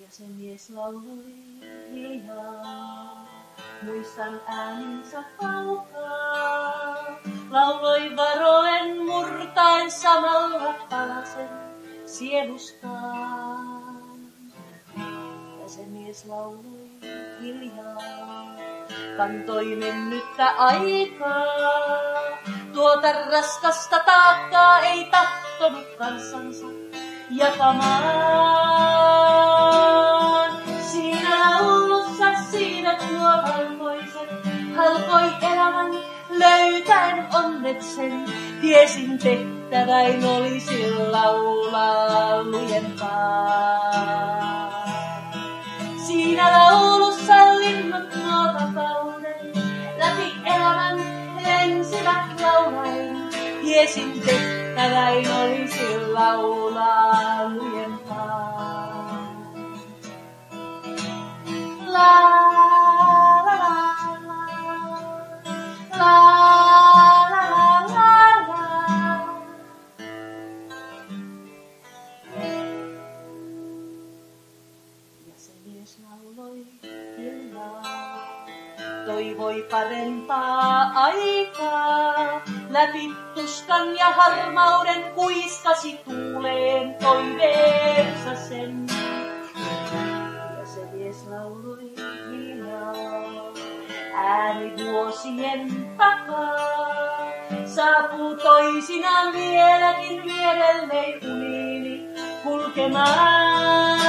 [0.00, 0.24] Ja se
[1.92, 3.26] hiljaa,
[3.82, 6.94] muistan ääninsä kaukaa.
[7.50, 11.48] Lauloi varoen murtaen samalla palasen
[12.06, 13.92] sielustaan.
[15.62, 16.90] Ja se mies lauloi
[17.40, 18.56] hiljaa,
[19.16, 21.46] kantoi mennyttä aikaa.
[22.72, 26.66] Tuota raskasta taakkaa ei tahtonut kansansa
[27.30, 29.41] jakamaan.
[36.42, 38.24] Löytäen onneksen.
[38.60, 43.92] Tiesin tehtäväin olisi laulaa lujempaa.
[46.06, 49.52] Siinä laulussa linnut nuo vapauden
[49.98, 50.98] läpi elämän
[51.44, 53.16] lensivät laulaen.
[53.62, 58.82] Tiesin tehtäväin olisi laulaa lujempaa.
[61.86, 62.81] La
[79.06, 82.42] toivoi parempaa aikaa.
[82.70, 88.91] Läpi tuskan ja harmauden kuiskasi tuuleen toiveensa sen.
[94.22, 96.92] ääni vuosien takaa.
[97.66, 102.08] Saapuu toisinaan vieläkin vierellei uniini
[102.42, 104.00] kulkemaan.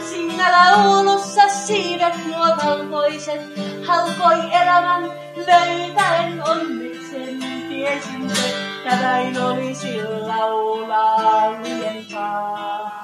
[0.00, 3.40] Siinä laulussa siivet nuo valkoiset
[3.86, 7.38] halkoi elämän löytäen onneksen.
[7.68, 13.02] Tiesin tehtäväin olisi laulaa lujempaa.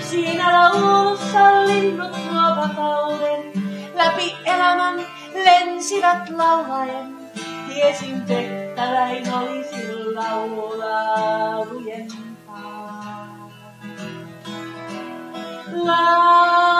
[0.00, 2.21] Siinä laulussa linnut
[2.82, 3.52] vapauden
[3.94, 7.16] läpi elämän lensivät laulaen.
[7.68, 13.50] Tiesin tehtäväin olisi laulaa lujempaa.
[15.72, 16.71] La la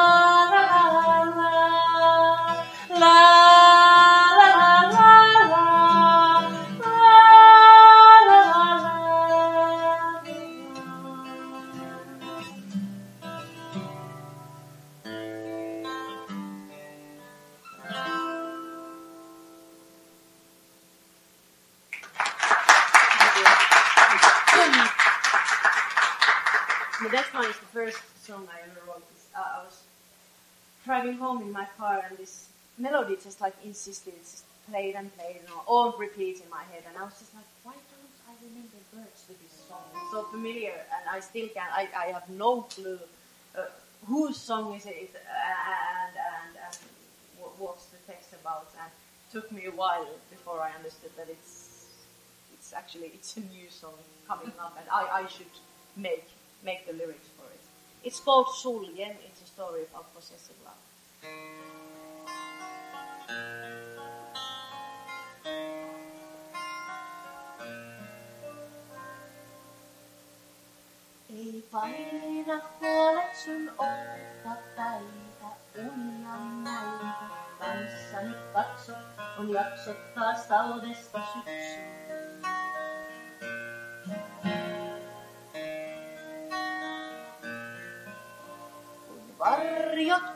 [30.92, 32.34] driving home in my car and this
[32.76, 36.82] melody just like insisted, just played and played and all, all repeat in my head
[36.86, 39.86] and I was just like, why don't I remember words to this song?
[39.96, 42.98] It's so familiar and I still can't, I, I have no clue
[43.56, 43.72] uh,
[44.06, 46.76] whose song is it uh, and, and, and
[47.40, 51.28] wh- what's the text about and it took me a while before I understood that
[51.30, 51.86] it's
[52.52, 55.54] it's actually it's a new song coming up and I, I should
[55.96, 56.28] make
[56.62, 57.64] make the lyrics for it.
[58.04, 60.80] It's called a story about possessive love.
[71.30, 75.48] Ei paina huolet sun otta päitä,
[75.78, 77.42] unia näitä.
[77.58, 78.92] Kanssani katso,
[79.38, 82.42] on jaksot taas talvesta syksyyn.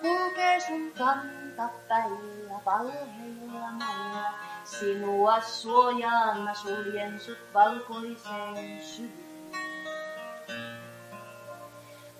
[0.01, 4.33] Kulkee sun kantapäillä valheilla näillä,
[4.65, 9.27] sinua suojaan mä suljen sut valkoiseen syvyyteen.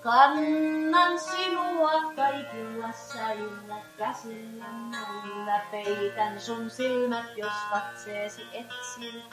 [0.01, 9.23] Kannan sinua kaikilla säillä, käsillä näillä peitän sun silmät, jos katseesi etsii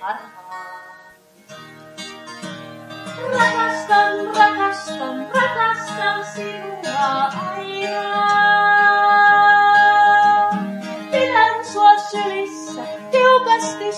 [0.00, 0.89] harhaan.
[3.32, 8.04] Rakastan, rakastan, rakastan sinua aina.
[11.10, 13.90] Pidän sua sylissä, tiukasti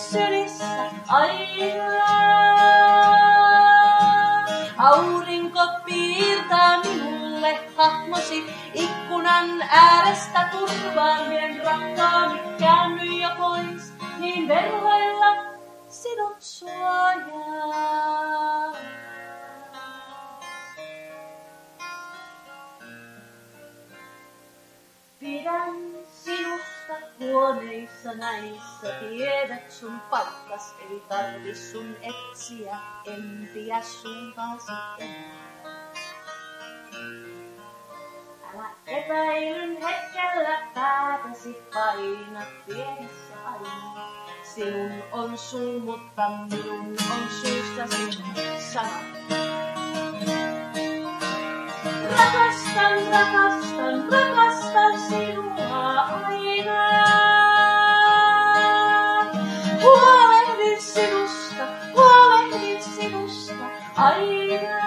[1.09, 2.03] aina.
[4.79, 8.45] Aurinko piirtää minulle hahmosi
[8.75, 15.37] ikkunan äärestä turvaan vien rakkaani käänny jo pois, niin verhoilla
[15.89, 17.83] sinut suojaa.
[27.21, 32.77] Huoneissa näissä tiedät sun paikkas, ei tarvi sun etsiä,
[33.07, 35.53] en tiedä suuntaasi enää.
[38.55, 44.09] Älä epäilyn hetkellä päätäsi paina pienessä aina.
[44.43, 48.23] Sinun on suu, mutta minun on suussasi
[48.73, 49.72] sana.
[52.19, 56.81] Rakastan, rakastan, rakastan sinua aina.
[59.83, 63.65] Huolehdin sinusta, huolehdin sinusta
[63.97, 64.79] aina.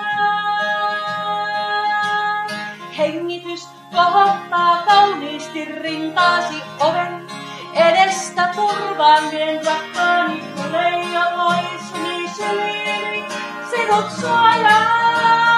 [2.97, 7.28] Hengitys kohottaa kauniisti rintaasi oven
[7.73, 13.26] edestä turvaan vien rakkaani, kun ei oloisuni syliini
[13.69, 15.54] sinut suojaa.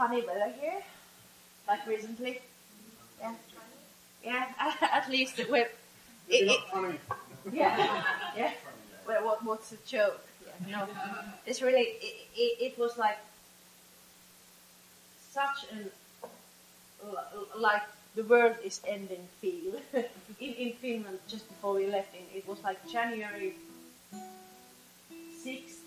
[0.00, 0.80] Funny weather here?
[1.68, 2.40] Like recently?
[3.20, 3.34] Yeah.
[4.24, 4.46] Yeah,
[4.80, 5.68] at least with.
[6.28, 6.98] It, Maybe it, not funny.
[7.52, 8.02] yeah,
[8.36, 8.52] yeah.
[9.06, 10.20] Well, what, what's the joke?
[10.66, 10.88] Yeah, no,
[11.46, 11.86] it's really.
[12.00, 13.18] It, it, it was like
[15.32, 15.90] such an
[17.58, 17.82] like
[18.14, 19.74] the world is ending feel
[20.40, 22.14] in in Finland just before we left.
[22.14, 23.54] In it was like January
[25.42, 25.80] sixth,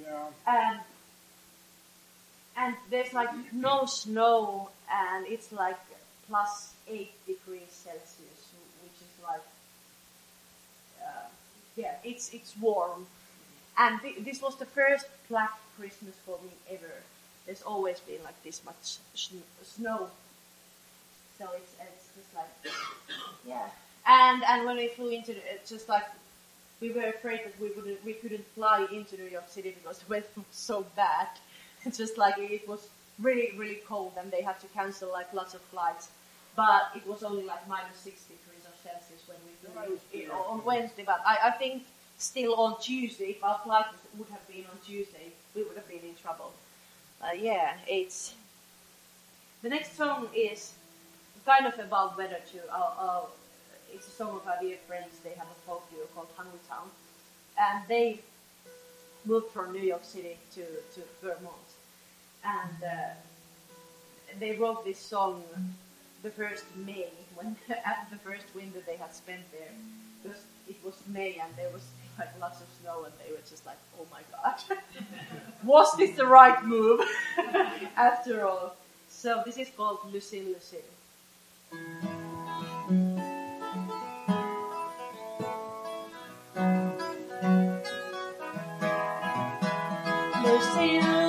[0.00, 0.28] Yeah.
[0.46, 0.80] and
[2.56, 5.78] and there's like no snow, and it's like
[6.28, 8.52] plus eight degrees Celsius,
[8.82, 9.42] which is like
[11.02, 11.28] uh,
[11.76, 13.06] yeah, it's it's warm.
[13.76, 16.92] And th- this was the first black Christmas for me ever.
[17.46, 20.08] There's always been like this much sn- snow,
[21.38, 22.74] so it's it's just like
[23.46, 23.68] yeah.
[24.06, 26.04] And and when we flew into the, it's just like
[26.80, 30.10] we were afraid that we wouldn't we couldn't fly into New York City because the
[30.10, 31.28] weather was so bad.
[31.96, 32.88] Just like it was
[33.20, 36.08] really really cold and they had to cancel like lots of flights.
[36.56, 40.64] But it was only like minus six degrees of Celsius when we flew in, on
[40.64, 41.02] Wednesday.
[41.04, 41.82] But I, I think
[42.18, 46.08] still on Tuesday, if our flight would have been on Tuesday, we would have been
[46.08, 46.52] in trouble.
[47.20, 48.34] Uh, yeah, it's
[49.62, 50.74] the next song is
[51.46, 52.60] kind of about weather too.
[53.92, 55.18] It's a song of our dear friends.
[55.22, 56.90] They have a folk duo called Hungry Town,
[57.58, 58.20] and they
[59.24, 60.62] moved from New York City to,
[60.94, 61.63] to Vermont,
[62.44, 63.14] and uh,
[64.38, 65.42] they wrote this song
[66.22, 69.72] the first May when after the first winter they had spent there
[70.22, 71.82] because it was May and there was
[72.18, 74.78] like lots of snow and they were just like, oh my god,
[75.64, 77.00] was this the right move
[77.96, 78.76] after all?
[79.08, 80.80] So this is called Lucille Lucille.
[90.44, 91.23] Lucille,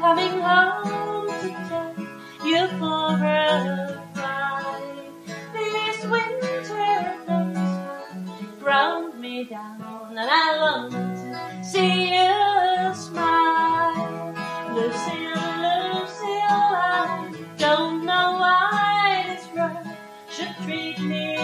[0.00, 2.06] coming home today.
[2.44, 5.10] You for a cry.
[5.52, 14.34] These winter days ground me down, and I long to see you smile.
[14.74, 19.86] Lucille, Lucille, I don't know why this world
[20.30, 21.36] should treat me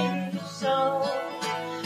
[0.46, 1.02] so.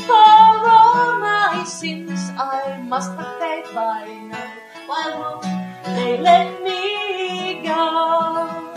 [0.06, 4.52] For all my sins I must have paid by now.
[4.86, 5.57] Why won't
[5.96, 8.72] they let me go?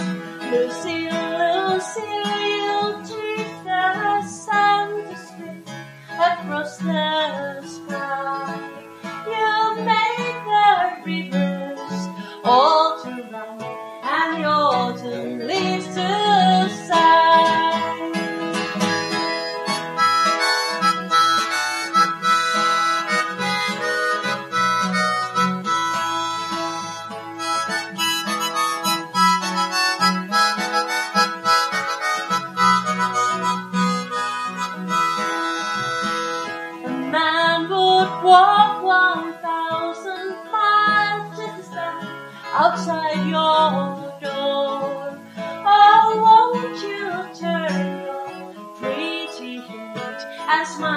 [0.51, 5.70] Lucille, Lucille, you treat the sun to slip
[6.20, 8.59] across the sky.
[9.28, 11.41] You make the rivers
[50.52, 50.91] head and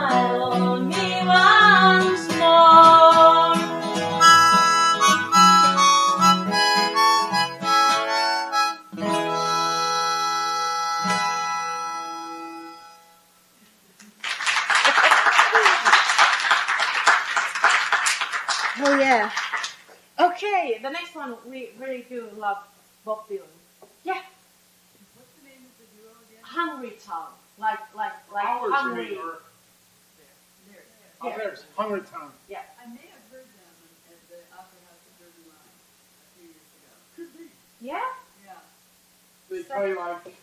[39.75, 40.35] play like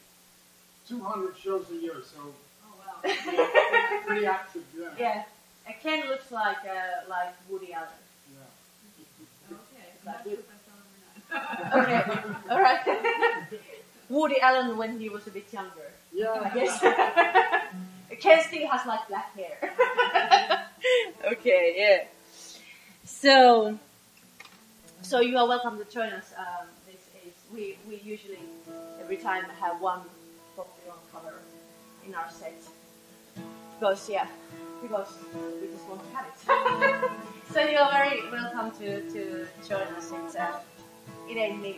[0.88, 2.20] 200 shows a year, so
[2.64, 3.02] Oh wow.
[3.04, 4.64] yeah, pretty active.
[4.78, 4.88] Yeah.
[5.00, 5.24] Yeah.
[5.68, 7.88] Uh, Ken looks like uh, like Woody Allen.
[8.34, 9.56] Yeah.
[9.58, 9.88] Okay.
[10.00, 10.76] I'm not sure if I saw
[11.38, 11.84] them or not.
[11.84, 12.02] Okay.
[12.54, 13.48] All right.
[14.10, 15.92] Woody Allen when he was a bit younger.
[16.14, 16.42] Yeah.
[16.44, 16.80] I guess.
[18.20, 19.58] Ken still has like black hair.
[21.32, 22.08] okay, yeah.
[23.06, 23.78] So,
[25.02, 26.34] so you are welcome to join us.
[26.38, 28.40] Um, this is we we usually
[29.12, 30.00] every time I have one
[30.56, 31.42] Bob Dylan cover
[32.08, 32.56] in our set
[33.78, 34.26] because yeah,
[34.82, 35.10] because
[35.62, 37.12] we just want to have it.
[37.54, 40.14] so you are very welcome to to join us.
[40.14, 40.62] It's uh,
[41.30, 41.78] it ain't me.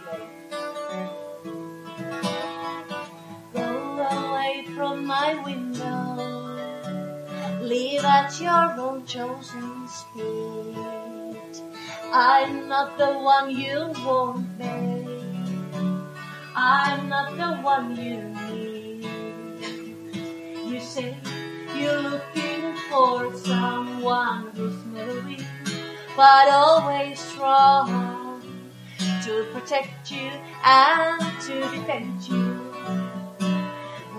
[3.51, 3.65] Go
[4.13, 5.97] away from my window.
[7.63, 10.77] Live at your own chosen speed.
[12.13, 14.92] I'm not the one you want, babe.
[16.55, 19.05] I'm not the one you need.
[20.71, 21.17] You say
[21.75, 25.45] you're looking for someone who's never weak,
[26.15, 28.41] but always strong
[29.23, 30.29] to protect you
[30.63, 32.59] and to defend you.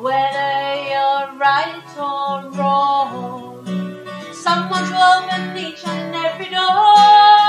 [0.01, 3.65] Whether you're right or wrong,
[4.33, 7.44] someone's open each and every door,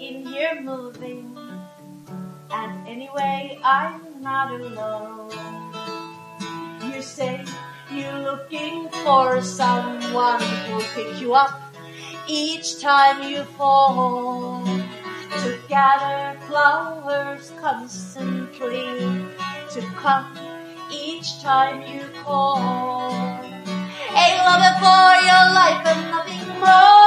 [0.00, 1.36] in your moving.
[2.50, 5.30] And anyway, I'm not alone.
[6.92, 7.44] You say
[7.92, 11.60] you're looking for someone who'll pick you up
[12.26, 14.64] each time you fall.
[15.44, 19.24] To gather flowers constantly,
[19.70, 20.26] to come
[20.92, 23.10] each time you call.
[24.12, 26.99] A lover for your life and nothing more,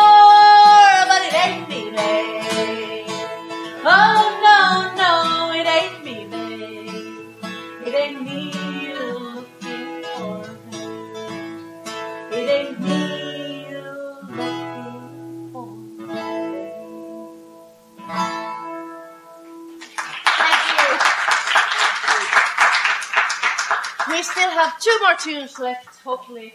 [24.63, 25.99] have two more tunes left.
[26.03, 26.53] Hopefully,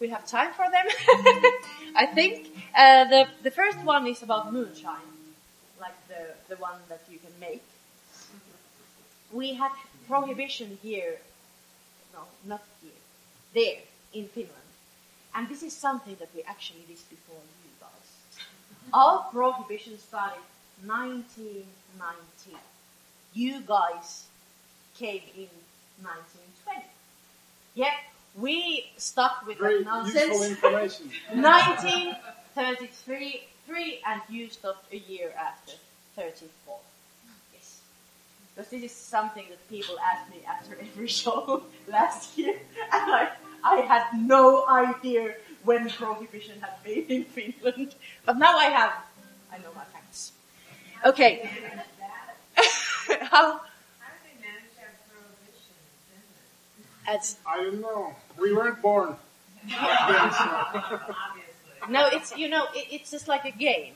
[0.00, 0.86] we have time for them.
[2.02, 2.32] I think
[2.76, 5.10] uh, the the first one is about moonshine,
[5.80, 7.64] like the the one that you can make.
[9.32, 9.72] We had
[10.06, 11.14] prohibition here,
[12.14, 13.00] no, not here,
[13.54, 13.80] there
[14.12, 14.70] in Finland,
[15.34, 18.08] and this is something that we actually did before you guys.
[18.92, 20.44] Our prohibition started
[20.84, 22.58] 1919.
[23.34, 24.26] You guys
[24.98, 25.50] came in
[26.02, 26.41] 1920.
[27.74, 27.90] Yeah,
[28.36, 30.50] we stuck with Very that useful nonsense.
[30.50, 31.10] information.
[31.34, 35.72] 1933, three, and you stopped a year after
[36.16, 36.78] 34.
[37.54, 37.80] Yes.
[38.54, 42.56] Because this is something that people ask me after every show last year,
[42.92, 43.30] and I,
[43.64, 47.94] I had no idea when prohibition had been in Finland.
[48.26, 48.92] But now I have.
[49.52, 50.32] I know my facts.
[51.06, 51.48] Okay.
[53.30, 53.30] How?
[53.30, 53.60] How
[54.12, 56.42] did they manage to have prohibition in Finland?
[57.08, 58.14] It's, I don't know.
[58.38, 59.16] We weren't born.
[59.68, 61.14] back then, so.
[61.28, 61.92] Obviously.
[61.92, 63.94] no, it's you know, it, it's just like a game.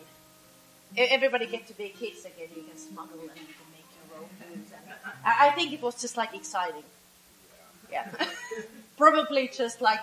[0.97, 2.49] Everybody gets to be kids again.
[2.57, 4.73] You can smuggle and you can make your own foods.
[4.73, 4.95] And
[5.25, 6.85] I, I think it was just like exciting.
[7.91, 8.09] Yeah,
[8.97, 10.01] probably just like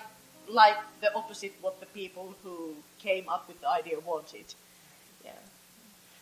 [0.50, 4.46] like the opposite what the people who came up with the idea wanted.
[5.24, 5.32] Yeah,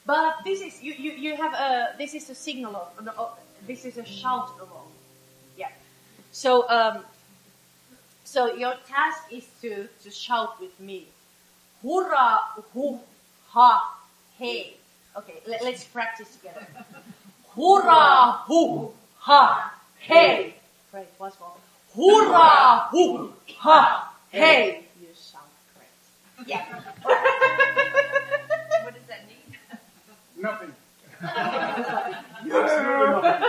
[0.06, 3.38] but this is you you, you have a this is a signal of no, oh,
[3.68, 4.92] this is a shout along.
[6.32, 7.06] Yeah, so um,
[8.24, 11.08] so your task is to to shout with me.
[11.84, 13.00] Hurrah, hu,
[13.50, 13.98] ha,
[14.38, 14.74] hey.
[15.18, 16.66] Okay, let, let's practice together.
[17.56, 20.56] Hurrah, hu, ha, hey.
[20.92, 21.54] Great, once more.
[21.96, 24.86] Hurrah, hu, ha, hey.
[25.02, 26.48] You sound great.
[26.48, 26.66] Yeah.
[28.84, 29.58] What does that mean?
[30.38, 30.74] Nothing.
[32.52, 33.32] Absolutely.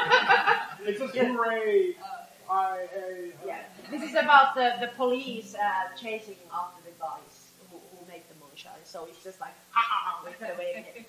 [0.84, 1.94] It's just hooray.
[2.53, 3.32] Hi, hey.
[3.46, 3.64] Yeah.
[3.90, 8.36] This is about the, the police uh, chasing after the guys who, who make the
[8.44, 8.84] moonshine.
[8.84, 11.09] So it's just like, ha ha ha, with the waving it.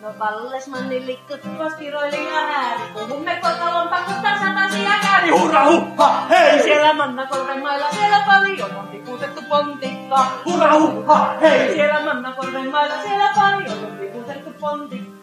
[0.00, 2.82] No vallesmanni likkut paskiroili ja hääri.
[2.94, 5.30] Puhumme kotalon pakosta satasi ja kääri.
[5.30, 6.62] Hurra huppa, hei!
[6.62, 10.26] Siellä Mannakorven mailla, siellä paljon on tiputettu pontikka.
[10.44, 11.74] Hurra huppa, hei!
[11.74, 15.15] Siellä Mannakorven mailla, siellä paljon on tiputettu pontikka.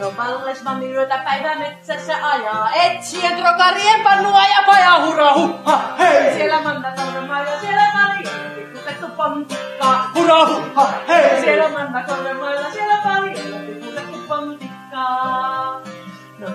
[0.00, 2.70] No vallesmanni yötä päivä metsässä ajaa.
[2.72, 5.06] Etsien trokarien pannua ja paja.
[5.06, 6.34] Hurra huppa, hei!
[6.34, 10.04] Siellä Mannakorven mailla, siellä paljon on tiputettu pontikka.
[10.14, 11.40] Hurra huppa, hei!
[11.40, 15.57] Siellä Mannakorven mailla, siellä paljon on tiputettu pontikkaa.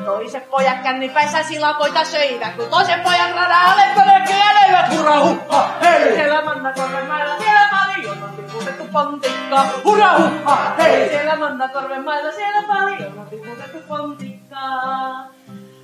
[0.05, 4.97] Toiset pojat kännipäissä silakoita söivät, kun toisen pojan radalle pölkkyjä löivät.
[4.97, 6.13] Hurra huppa, hei!
[6.13, 9.65] Siellä Mannakorven mailla siellä paljon on tiputettu pontikkaa.
[9.83, 11.09] Hurra huppa, hei!
[11.09, 15.27] Siellä Mannakorven mailla siellä paljon on tiputettu pontikkaa.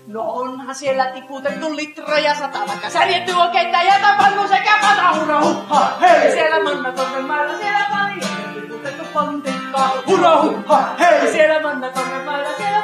[0.08, 5.20] No onhan siellä tiputettu litroja sata, vaikka särjetty on keittäjätä pannu sekä pata.
[5.20, 6.32] Hurra huppa, hei!
[6.32, 9.92] Siellä Mannakorven mailla siellä paljon on tiputettu pontikkaa.
[10.08, 11.32] Hurra huppa, hei!
[11.32, 12.79] Siellä Mannakorven mailla siellä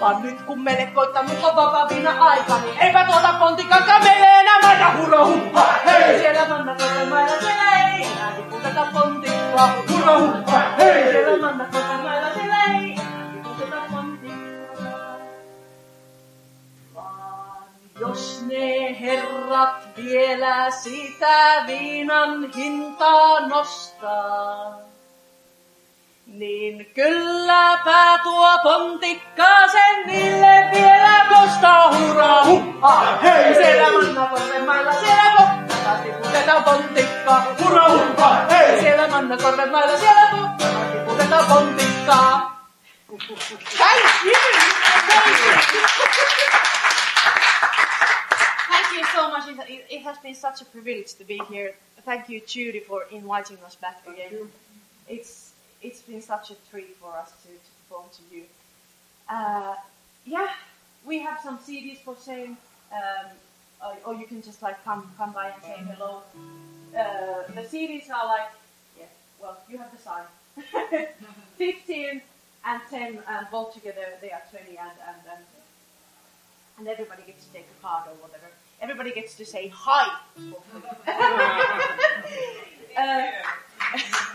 [0.00, 4.98] Vaan nyt kun meille koittanut on vapavina aika, niin eipä tuota pontikkakaan meille enää maita.
[4.98, 6.18] Hurra huppa, hei!
[6.18, 9.74] Siellä Mannakorven mailla siellä ei enää tiputeta pontikkaa.
[9.90, 11.12] Hurra huppa, hei!
[11.12, 15.16] Siellä Mannakorven mailla siellä ei enää tiputeta pontikkaa.
[16.94, 17.62] Vaan
[18.00, 24.78] jos ne herrat vielä sitä viinan hintaa nostaa,
[26.28, 31.96] niin kylläpä tuo pontikka sen niille vielä kostaa.
[31.98, 33.54] Hurraa, huppa, hei!
[33.54, 37.54] Siellä Mannakorven mailla, siellä kokkata tiputetaan pontikkaa.
[37.64, 38.80] Hurraa, huppa, hei!
[38.80, 42.58] Siellä Mannakorven mailla, siellä kokkata tiputetaan pontikkaa.
[43.08, 44.34] Thank you!
[45.08, 45.52] Thank you!
[48.68, 49.48] Thank you so much.
[49.48, 51.74] It, it- it has been such a privilege to be here.
[52.04, 54.50] Thank you, Judy, for inviting us back again.
[55.08, 55.47] It's
[55.82, 58.42] it's been such a treat for us to, to perform to you.
[59.28, 59.74] Uh,
[60.24, 60.48] yeah,
[61.04, 62.56] we have some CDs for sale,
[62.92, 63.26] um,
[63.84, 66.22] or, or you can just like come come by and say hello.
[66.96, 68.48] Uh, the CDs are like,
[68.98, 69.04] yeah,
[69.40, 70.24] well, you have the sign.
[71.58, 72.22] 15
[72.64, 75.44] and 10, and both together they are 20, and, and, and,
[76.78, 78.46] and everybody gets to take a card or whatever.
[78.80, 80.18] Everybody gets to say hi.
[82.98, 83.26] uh,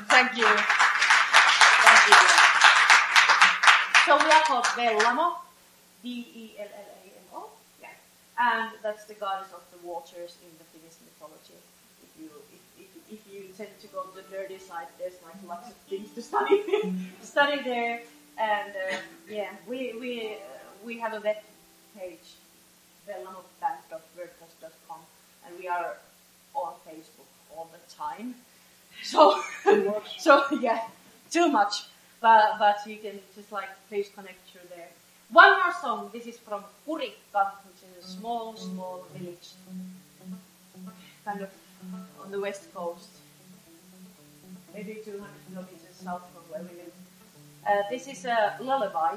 [0.09, 0.47] thank you.
[4.05, 5.35] So we are called Vellamo,
[6.03, 7.49] V-E-L-L-A-M-O.
[7.81, 7.87] Yeah.
[8.37, 11.55] and that's the goddess of the waters in the Finnish mythology.
[12.03, 15.35] If you if, if, if you tend to go to the nerdy side, there's like
[15.47, 16.61] lots of things to study
[17.21, 18.01] study there.
[18.37, 18.99] And um,
[19.29, 20.39] yeah, we we uh,
[20.83, 21.37] we have a web
[21.97, 22.35] page,
[23.07, 24.99] vellamoband.wordpress.com,
[25.45, 25.95] and we are
[26.53, 28.35] on Facebook all the time.
[29.01, 29.41] So
[30.19, 30.81] so yeah,
[31.31, 31.85] too much.
[32.23, 34.89] But but you can just like please connect through there.
[35.29, 36.09] One more song.
[36.13, 39.47] This is from Kurikka, which is a small small village,
[41.25, 41.49] kind of
[42.23, 43.09] on the west coast,
[44.73, 46.95] maybe 200 kilometers south from where we live.
[47.67, 49.15] Uh, this is a lullaby.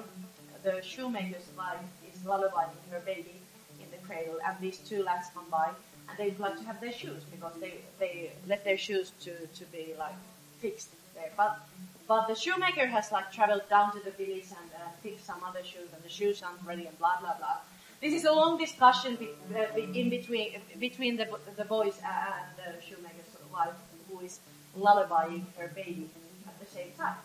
[0.65, 3.37] The shoemaker's wife is lullabying her baby
[3.79, 5.69] in the cradle, and these two lads come by,
[6.09, 9.33] and they would like to have their shoes because they they left their shoes to
[9.59, 10.19] to be like
[10.59, 11.31] fixed there.
[11.37, 11.61] But
[12.09, 15.63] but the shoemaker has like traveled down to the village and uh, fixed some other
[15.65, 17.59] shoes, and the shoes aren't ready, and blah blah blah.
[18.01, 21.27] This is a long discussion be, uh, be- in between between the
[21.57, 23.75] the boys and the shoemaker's wife,
[24.09, 24.39] who is
[24.79, 26.09] lullabying her baby
[26.47, 27.17] at the same time.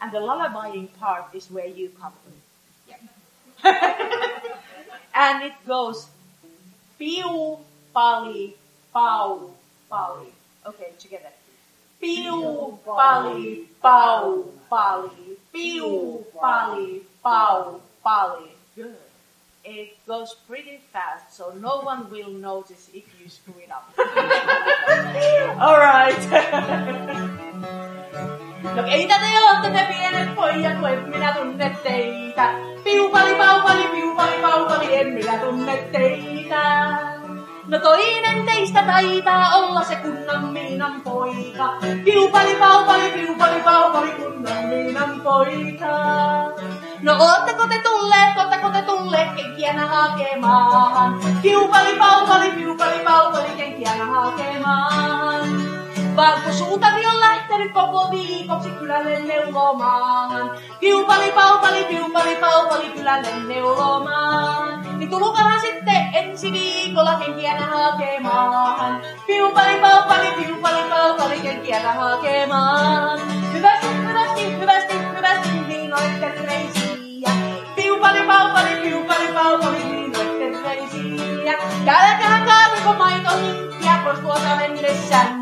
[0.00, 2.42] And the lullabying part is where you come in.
[5.14, 6.06] and it goes
[6.98, 7.58] piu
[7.94, 8.56] pali
[8.92, 9.50] pau
[9.88, 10.32] pali.
[10.66, 11.30] Okay, together.
[12.02, 15.38] Piu pali pau pali.
[15.54, 18.50] Piu pali pau pali.
[18.74, 18.98] Good.
[19.62, 23.86] It goes pretty fast, so no one will notice if you screw it up.
[25.62, 26.18] All right.
[28.72, 32.54] No keitä te ootte te pienet pojat, kun en minä tunne teitä.
[32.84, 37.11] Piupali paupali, piupali paupali, en eh, minä tunne teitä.
[37.66, 41.68] No toinen teistä taitaa olla se kunnan miinan poika.
[42.04, 45.96] Piupali paupali, piupali paupali, kunnan miinan poika.
[47.02, 51.20] No ootteko te tulleet, ootteko te tulleet kenkiänä hakemaan?
[51.42, 55.61] Piupali paupali, piupali paupali, kenkiänä hakemaan.
[56.16, 60.50] Vaan kun suutari on lähtenyt koko viikoksi kylälle neulomaan.
[60.80, 64.98] Piupali paupali, piupali paupali, kylälle neulomaan.
[64.98, 69.00] Niin tulukahan sitten ensi viikolla kenkiänä hakemaan.
[69.26, 73.20] Piupali paupali, piupali paupali, kenkiänä hakemaan.
[73.52, 77.30] Hyvästi, hyvästi, hyvästi, hyvästi, niin olette reisiä.
[77.76, 81.52] Piupali paupali, piupali paupali, niin olette reisiä.
[81.84, 85.41] Ja älkää kaatuko maitohinkkiä, pois tuota mennessänne.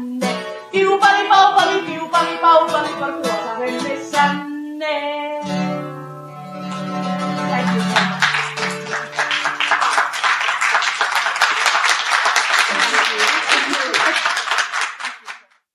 [0.81, 5.19] piu, pali, pau, pali, piu, pali, pau, pali, per cuore, le sanne.